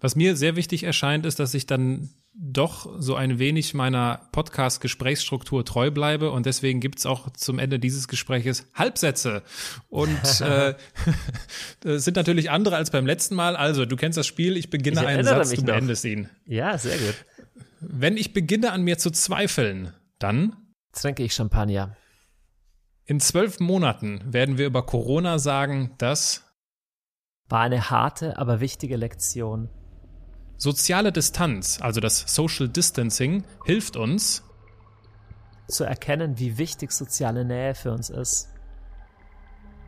[0.00, 5.64] Was mir sehr wichtig erscheint, ist, dass ich dann doch so ein wenig meiner Podcast-Gesprächsstruktur
[5.64, 9.42] treu bleibe und deswegen gibt es auch zum Ende dieses Gespräches Halbsätze
[9.88, 10.74] und äh,
[11.98, 13.56] sind natürlich andere als beim letzten Mal.
[13.56, 16.10] Also du kennst das Spiel, ich beginne ich einen Satz, du beendest noch.
[16.12, 16.28] ihn.
[16.44, 17.14] Ja, sehr gut.
[17.80, 20.56] Wenn ich beginne an mir zu zweifeln, dann
[21.00, 21.96] trinke ich Champagner.
[23.04, 26.42] In zwölf Monaten werden wir über Corona sagen, dass
[27.48, 29.68] war eine harte, aber wichtige Lektion.
[30.56, 34.42] Soziale Distanz, also das Social Distancing, hilft uns
[35.68, 38.48] zu erkennen, wie wichtig soziale Nähe für uns ist.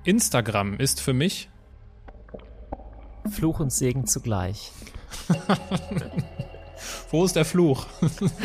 [0.04, 1.50] Instagram ist für mich
[3.30, 4.72] Fluch und Segen zugleich.
[7.10, 7.86] Wo ist der Fluch?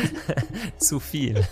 [0.78, 1.44] zu viel.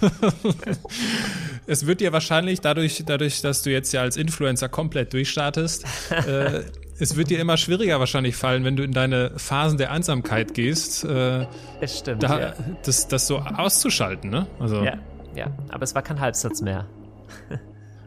[1.66, 6.62] es wird dir wahrscheinlich dadurch, dadurch, dass du jetzt ja als Influencer komplett durchstartest, äh,
[6.98, 11.04] es wird dir immer schwieriger wahrscheinlich fallen, wenn du in deine Phasen der Einsamkeit gehst.
[11.04, 11.46] Äh,
[11.80, 12.22] das stimmt.
[12.22, 12.54] Da, ja.
[12.84, 14.46] das, das so auszuschalten, ne?
[14.60, 14.84] Also.
[14.84, 14.98] Ja,
[15.34, 16.86] ja, aber es war kein Halbsatz mehr.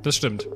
[0.02, 0.48] Das stimmt.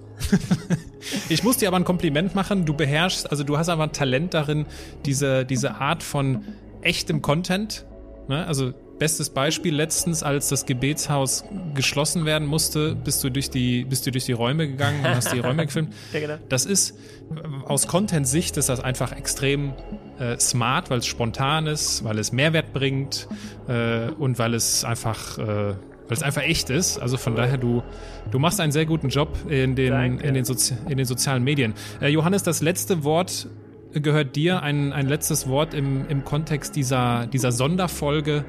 [1.27, 2.65] ich muss dir aber ein Kompliment machen.
[2.65, 4.65] Du beherrschst, also du hast aber ein Talent darin,
[5.05, 6.45] diese, diese Art von
[6.85, 7.85] echtem Content.
[8.27, 8.45] Ne?
[8.45, 14.05] Also bestes Beispiel letztens, als das Gebetshaus geschlossen werden musste, bist du durch die, bist
[14.05, 15.93] du durch die Räume gegangen und hast die Räume gefilmt.
[16.13, 16.35] ja, genau.
[16.49, 16.97] Das ist
[17.65, 19.73] aus Content-Sicht ist das einfach extrem
[20.19, 23.27] äh, smart, weil es spontan ist, weil es Mehrwert bringt
[23.67, 25.75] äh, und weil es einfach äh,
[26.07, 26.99] weil es einfach echt ist.
[26.99, 27.81] Also von daher, du,
[28.29, 31.73] du machst einen sehr guten Job in den, in den, Sozi in den sozialen Medien.
[32.01, 33.47] Äh, Johannes, das letzte Wort
[33.93, 38.45] gehört dir, ein, ein letztes Wort im, im Kontext dieser, dieser Sonderfolge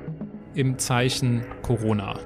[0.55, 2.19] im Zeichen Corona.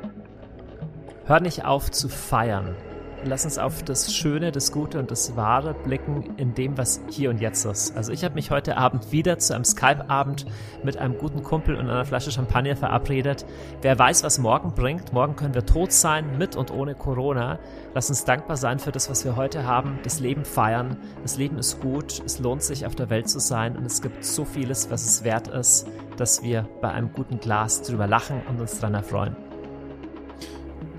[1.24, 2.76] Hör nicht auf zu feiern.
[3.24, 7.30] Lass uns auf das Schöne, das Gute und das Wahre blicken in dem, was hier
[7.30, 7.96] und jetzt ist.
[7.96, 10.46] Also ich habe mich heute Abend wieder zu einem Skype-Abend
[10.84, 13.44] mit einem guten Kumpel und einer Flasche Champagner verabredet.
[13.82, 15.12] Wer weiß, was morgen bringt.
[15.12, 17.58] Morgen können wir tot sein, mit und ohne Corona.
[17.92, 19.98] Lass uns dankbar sein für das, was wir heute haben.
[20.04, 20.96] Das Leben feiern.
[21.22, 22.22] Das Leben ist gut.
[22.24, 23.76] Es lohnt sich, auf der Welt zu sein.
[23.76, 27.82] Und es gibt so vieles, was es wert ist, dass wir bei einem guten Glas
[27.82, 29.36] drüber lachen und uns daran erfreuen.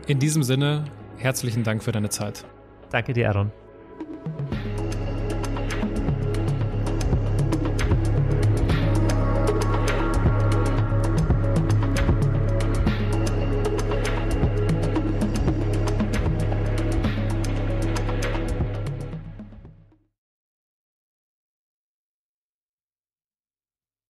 [0.07, 0.83] In diesem Sinne,
[1.19, 2.45] herzlichen Dank für deine Zeit.
[2.89, 3.51] Danke dir, Aaron.